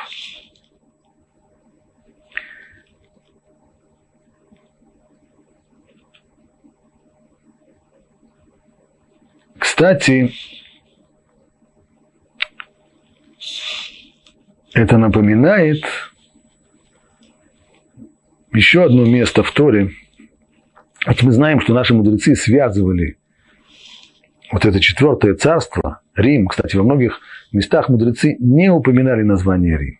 [9.57, 10.31] Кстати,
[14.75, 15.83] это напоминает
[18.53, 19.89] еще одно место в Торе.
[21.07, 23.17] Вот мы знаем, что наши мудрецы связывали
[24.51, 27.19] вот это четвертое царство, Рим, кстати, во многих
[27.51, 29.99] местах мудрецы не упоминали название Рим,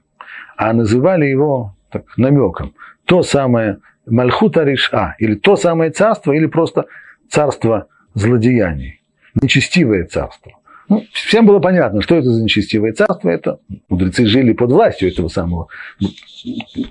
[0.57, 2.73] а называли его так, намеком.
[3.05, 6.85] То самое Мальхута Риша, или то самое царство, или просто
[7.29, 9.01] царство злодеяний,
[9.41, 10.53] нечестивое царство.
[10.89, 13.29] Ну, всем было понятно, что это за нечестивое царство.
[13.29, 13.59] Это
[13.89, 15.67] мудрецы жили под властью этого самого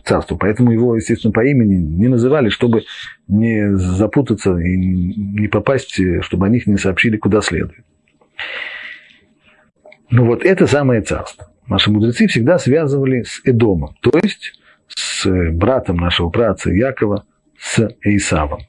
[0.05, 2.85] царства, поэтому его, естественно, по имени не называли, чтобы
[3.29, 7.85] не запутаться и не попасть, чтобы о них не сообщили куда следует.
[10.13, 11.49] Но вот это самое царство.
[11.67, 14.53] Наши мудрецы всегда связывали с Эдомом, то есть
[14.87, 17.25] с братом нашего праца Якова,
[17.59, 18.61] с Исавом.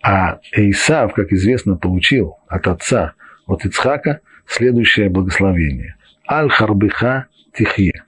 [0.00, 3.14] А Исав, как известно, получил от отца
[3.48, 5.96] от Ицхака следующее благословение.
[6.30, 8.04] Аль-Харбиха Тихье.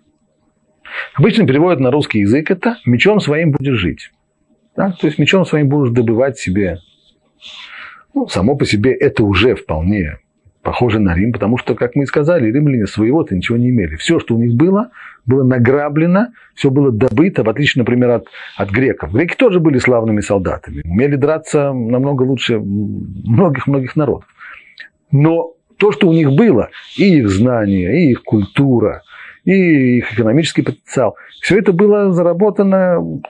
[1.14, 4.12] Обычно переводят на русский язык это «мечом своим будешь жить».
[4.76, 4.92] Да?
[4.92, 6.78] То есть мечом своим будешь добывать себе.
[8.14, 10.18] Ну, само по себе это уже вполне
[10.62, 13.96] похоже на Рим, потому что, как мы и сказали, римляне своего-то ничего не имели.
[13.96, 14.90] Все, что у них было,
[15.26, 19.12] было награблено, все было добыто, в отличие, например, от, от греков.
[19.12, 24.28] Греки тоже были славными солдатами, умели драться намного лучше многих-многих народов.
[25.10, 29.02] Но то, что у них было, и их знания, и их культура,
[29.44, 33.20] и их экономический потенциал, все это было заработано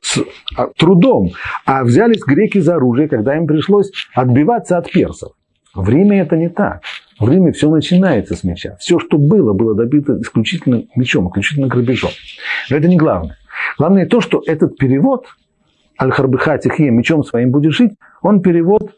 [0.00, 0.18] с
[0.56, 1.30] а, трудом.
[1.64, 5.32] А взялись греки за оружие, когда им пришлось отбиваться от персов.
[5.76, 6.80] В Риме это не так.
[7.20, 8.76] В Риме все начинается с меча.
[8.80, 12.10] Все, что было, было добито исключительно мечом, исключительно грабежом.
[12.70, 13.36] Но это не главное.
[13.78, 15.26] Главное то, что этот перевод
[16.00, 18.94] «Аль-Харбыха мечом своим будешь жить», он перевод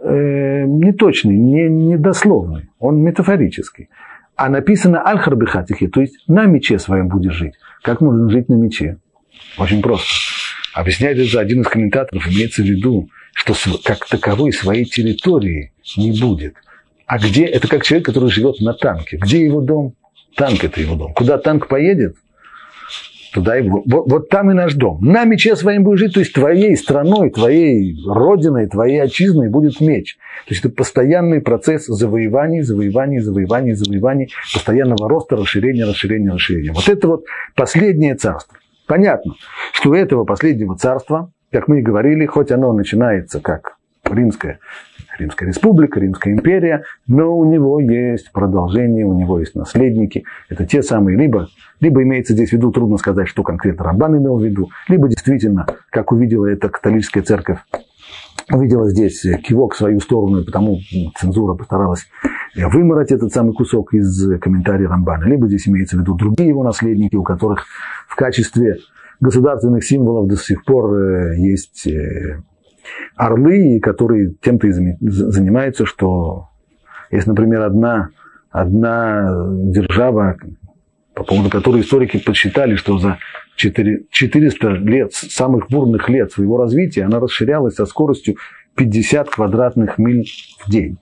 [0.00, 3.88] э, неточный, не, недословный, он метафорический.
[4.36, 7.54] А написано аль-харбихатихи, то есть на мече своем будешь жить.
[7.82, 8.98] Как можно жить на мече?
[9.58, 10.06] Очень просто.
[10.74, 13.54] Объясняет это один из комментаторов, имеется в виду, что
[13.84, 16.54] как таковой своей территории не будет.
[17.06, 17.44] А где?
[17.44, 19.16] Это как человек, который живет на танке.
[19.16, 19.94] Где его дом?
[20.36, 21.12] Танк– это его дом.
[21.12, 22.16] Куда танк поедет,
[23.32, 24.98] Туда и, вот, вот там и наш дом.
[25.02, 30.16] На мече своим будешь жить, то есть твоей страной, твоей родиной, твоей отчизной будет меч.
[30.46, 36.72] То есть это постоянный процесс завоеваний, завоеваний, завоеваний, завоеваний, постоянного роста, расширения, расширения, расширения.
[36.72, 37.24] Вот это вот
[37.54, 38.58] последнее царство.
[38.88, 39.34] Понятно,
[39.72, 44.58] что у этого последнего царства, как мы и говорили, хоть оно начинается как римское
[45.20, 50.24] Римская республика, Римская империя, но у него есть продолжение, у него есть наследники.
[50.48, 51.48] Это те самые, либо,
[51.80, 55.66] либо имеется здесь в виду, трудно сказать, что конкретно Рамбан имел в виду, либо действительно,
[55.90, 57.58] как увидела эта католическая церковь,
[58.52, 60.78] увидела здесь кивок в свою сторону, и потому
[61.16, 62.06] цензура постаралась
[62.56, 65.24] вымороть этот самый кусок из комментария Рамбана.
[65.24, 67.66] Либо здесь имеется в виду другие его наследники, у которых
[68.08, 68.78] в качестве
[69.20, 72.42] государственных символов до сих пор э, есть э,
[73.16, 76.48] орлы, которые тем-то и занимаются, что
[77.10, 78.10] есть, например, одна,
[78.50, 80.36] одна держава,
[81.14, 83.18] по поводу которой историки подсчитали, что за
[83.56, 88.36] 4, 400 лет, самых бурных лет своего развития, она расширялась со скоростью
[88.76, 90.26] 50 квадратных миль
[90.64, 90.98] в день.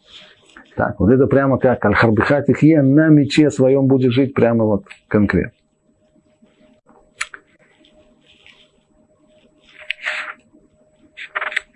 [0.77, 5.58] Так, вот это прямо как Аль-Харбихат на мече своем будет жить прямо вот конкретно.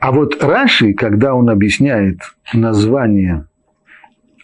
[0.02, 2.18] А вот Раши, когда он объясняет
[2.52, 3.46] название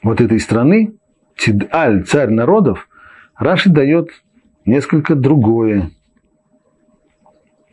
[0.05, 0.93] вот этой страны,
[1.37, 2.89] Тидаль, царь народов,
[3.37, 4.11] Раши дает
[4.65, 5.91] несколько другое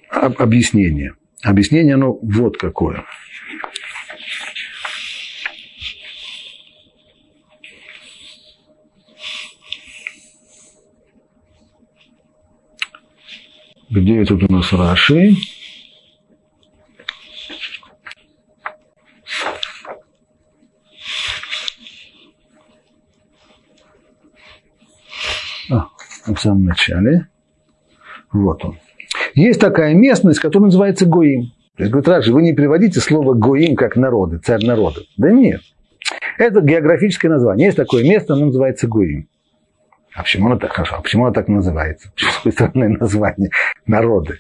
[0.10, 1.14] объяснение.
[1.44, 3.06] Объяснение оно вот какое.
[13.92, 15.36] Где тут у нас Раши?
[26.26, 27.28] в самом начале.
[28.32, 28.78] Вот он.
[29.34, 31.52] Есть такая местность, которая называется Гоим.
[31.76, 35.02] То есть, говорит, Раджи, вы не приводите слово Гоим как народы, царь народа.
[35.18, 35.62] Да нет.
[36.38, 37.66] Это географическое название.
[37.66, 39.28] Есть такое место, оно называется Гоим.
[40.14, 40.96] А почему оно так хорошо?
[40.98, 42.12] А почему оно так называется?
[42.16, 43.50] Почему странное название?
[43.86, 44.40] Народы.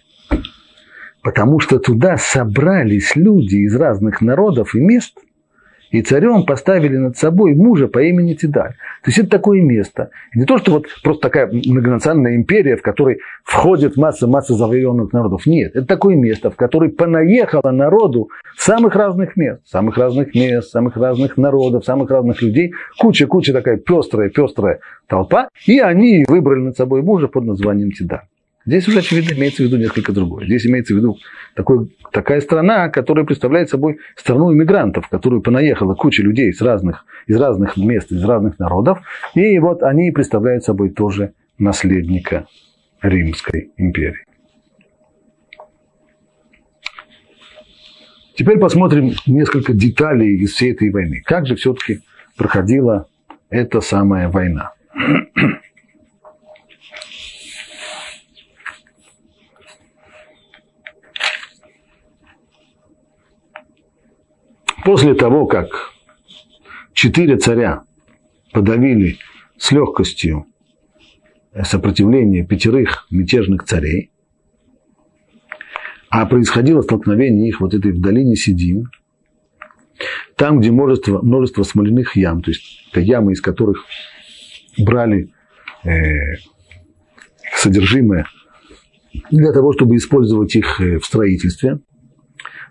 [1.22, 5.18] Потому что туда собрались люди из разных народов и мест,
[5.96, 8.74] и царем поставили над собой мужа по имени Тидаль.
[9.04, 10.10] То есть это такое место.
[10.34, 15.46] Не то, что вот просто такая многонациональная империя, в которой входит масса-масса завоеванных народов.
[15.46, 18.28] Нет, это такое место, в которое понаехало народу
[18.58, 19.62] самых разных мест.
[19.66, 22.74] Самых разных мест, самых разных народов, самых разных людей.
[23.00, 25.48] Куча-куча такая пестрая, пестрая толпа.
[25.66, 28.28] И они выбрали над собой мужа под названием Тидаль.
[28.66, 30.45] Здесь уже, очевидно, имеется в виду несколько другое.
[30.45, 31.18] Здесь имеется в виду
[31.55, 37.05] такой, такая страна, которая представляет собой страну иммигрантов, в которую понаехала куча людей из разных,
[37.28, 38.99] из разных мест, из разных народов.
[39.36, 42.47] И вот они представляют собой тоже наследника
[43.01, 44.26] Римской империи.
[48.36, 51.22] Теперь посмотрим несколько деталей из всей этой войны.
[51.24, 52.01] Как же все-таки
[52.36, 53.07] проходила
[53.49, 54.74] эта самая война?
[64.86, 65.93] После того, как
[66.93, 67.86] четыре царя
[68.53, 69.17] подавили
[69.57, 70.45] с легкостью
[71.63, 74.11] сопротивление пятерых мятежных царей,
[76.09, 78.91] а происходило столкновение их вот этой в долине Сидим,
[80.36, 83.86] там, где множество, множество смоляных ям, то есть это ямы, из которых
[84.77, 85.33] брали
[85.83, 86.36] э,
[87.55, 88.27] содержимое
[89.31, 91.79] для того, чтобы использовать их э, в строительстве.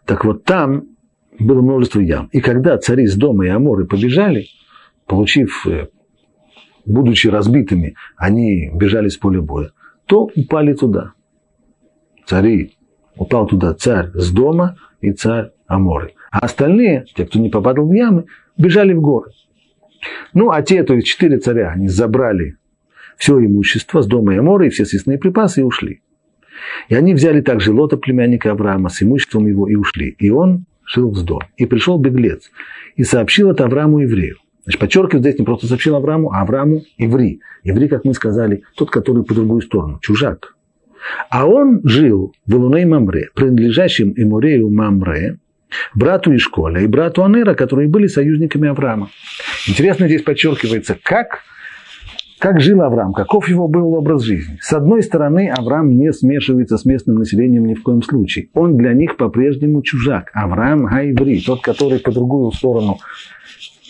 [0.07, 0.94] Так вот там
[1.39, 2.29] было множество ям.
[2.33, 4.47] И когда цари с дома и Аморы побежали,
[5.07, 5.89] получив, э,
[6.85, 9.71] будучи разбитыми, они бежали с поля боя,
[10.07, 11.13] то упали туда.
[12.27, 12.73] Цари,
[13.17, 16.15] упал туда царь с дома и царь Аморы.
[16.31, 18.27] А остальные, те, кто не попадал в ямы,
[18.57, 19.31] бежали в горы.
[20.35, 22.57] Ну, а те, то есть четыре царя, они забрали
[23.17, 26.03] все имущество с дома и Аморы и все съестные припасы и ушли.
[26.89, 30.15] И они взяли также Лота, племянника Авраама, с имуществом его и ушли.
[30.19, 31.47] И он жил вздор.
[31.57, 32.51] И пришел беглец
[32.97, 34.37] и сообщил это Аврааму еврею.
[34.65, 37.41] Значит, подчеркиваю, здесь не просто сообщил Аврааму, а Аврааму еврей.
[37.65, 40.55] Еврей, как мы сказали, тот, который по другую сторону, чужак.
[41.29, 45.39] А он жил в Илуней Мамре, принадлежащем Эмурею Мамре,
[45.95, 49.11] брату Ишколя и брату Анера, которые были союзниками Авраама.
[49.69, 51.41] Интересно здесь подчеркивается, как
[52.45, 53.15] как жил Авраам?
[53.15, 54.59] Каков его был образ жизни?
[54.61, 58.51] С одной стороны, Авраам не смешивается с местным населением ни в коем случае.
[58.53, 60.31] Он для них по-прежнему чужак.
[60.35, 62.99] Авраам Гайври, тот, который по другую сторону,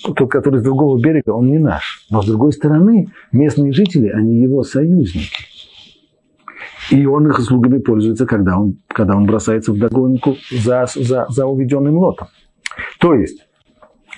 [0.04, 2.06] тот, который с другого берега, он не наш.
[2.10, 5.34] Но с другой стороны, местные жители, они его союзники.
[6.92, 11.46] И он их услугами пользуется, когда он, когда он бросается в догонку за, за, за
[11.46, 12.28] уведенным лотом.
[13.00, 13.48] То есть,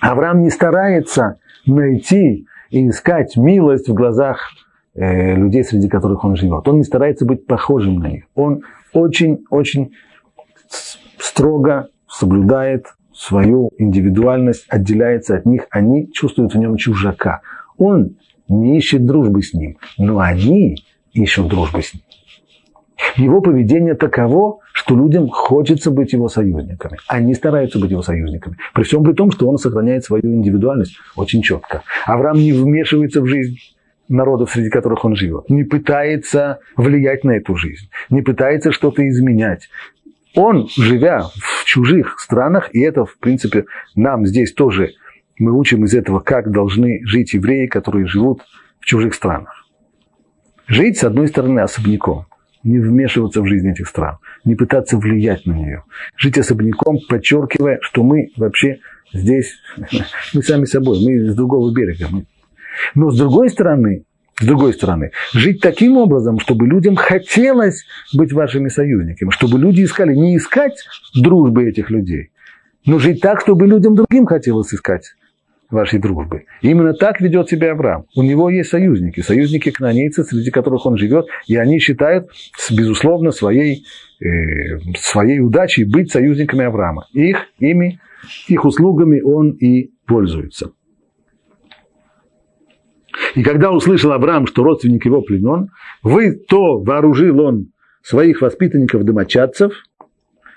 [0.03, 4.51] Авраам не старается найти и искать милость в глазах
[4.95, 6.67] э, людей, среди которых он живет.
[6.69, 8.25] Он не старается быть похожим на них.
[8.35, 8.63] Он
[8.93, 9.93] очень-очень
[11.19, 15.67] строго соблюдает свою индивидуальность, отделяется от них.
[15.71, 17.41] Они чувствуют в нем чужака.
[17.79, 18.17] Он
[18.49, 20.77] не ищет дружбы с ним, но они
[21.13, 22.03] ищут дружбы с ним.
[23.17, 26.99] Его поведение таково, что людям хочется быть его союзниками.
[27.09, 28.57] Они стараются быть его союзниками.
[28.73, 31.83] При всем при том, что он сохраняет свою индивидуальность очень четко.
[32.07, 33.57] Авраам не вмешивается в жизнь
[34.09, 35.51] народов, среди которых он живет.
[35.51, 37.89] Не пытается влиять на эту жизнь.
[38.11, 39.69] Не пытается что-то изменять.
[40.37, 43.65] Он, живя в чужих странах, и это, в принципе,
[43.97, 44.93] нам здесь тоже,
[45.37, 48.43] мы учим из этого, как должны жить евреи, которые живут
[48.79, 49.67] в чужих странах.
[50.69, 52.27] Жить, с одной стороны, особняком–
[52.67, 55.85] не вмешиваться в жизнь этих стран, не пытаться влиять на нее.
[56.17, 58.79] Жить особняком, подчеркивая, что мы вообще
[59.13, 59.55] здесь,
[60.35, 62.09] мы сами собой, мы с другого берега.
[62.95, 64.05] Но с другой стороны,
[64.39, 70.15] с другой стороны, жить таким образом, чтобы людям хотелось быть вашими союзниками, чтобы люди искали,
[70.15, 70.77] не искать
[71.15, 72.33] дружбы этих людей,
[72.85, 75.15] но жить так, чтобы людям другим хотелось искать
[75.71, 76.45] вашей дружбы.
[76.63, 78.07] Именно так ведет себя Авраам.
[78.15, 82.29] У него есть союзники, союзники кнанейцы, среди которых он живет, и они считают,
[82.71, 83.85] безусловно, своей,
[84.21, 87.07] э, своей удачей быть союзниками Авраама.
[87.13, 88.01] Их, ими,
[88.49, 90.73] их услугами он и пользуется.
[93.35, 95.71] И когда услышал Авраам, что родственник его пленен,
[96.03, 97.69] вы то вооружил он
[98.03, 99.73] своих воспитанников-домочадцев,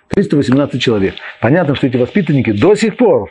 [0.10, 1.16] 318 человек.
[1.41, 3.30] Понятно, что эти воспитанники до сих пор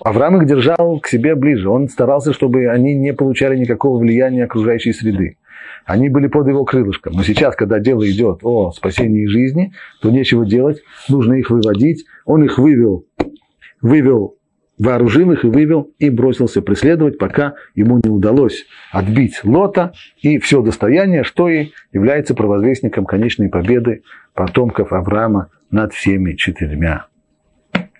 [0.00, 1.68] Авраам их держал к себе ближе.
[1.68, 5.38] Он старался, чтобы они не получали никакого влияния окружающей среды.
[5.84, 7.14] Они были под его крылышком.
[7.14, 12.06] Но сейчас, когда дело идет о спасении жизни, то нечего делать, нужно их выводить.
[12.24, 13.06] Он их вывел,
[13.82, 14.36] вывел
[14.78, 20.62] вооружил их и вывел, и бросился преследовать, пока ему не удалось отбить Лота и все
[20.62, 24.02] достояние, что и является провозвестником конечной победы
[24.34, 27.06] потомков Авраама над всеми четырьмя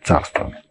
[0.03, 0.64] царствами.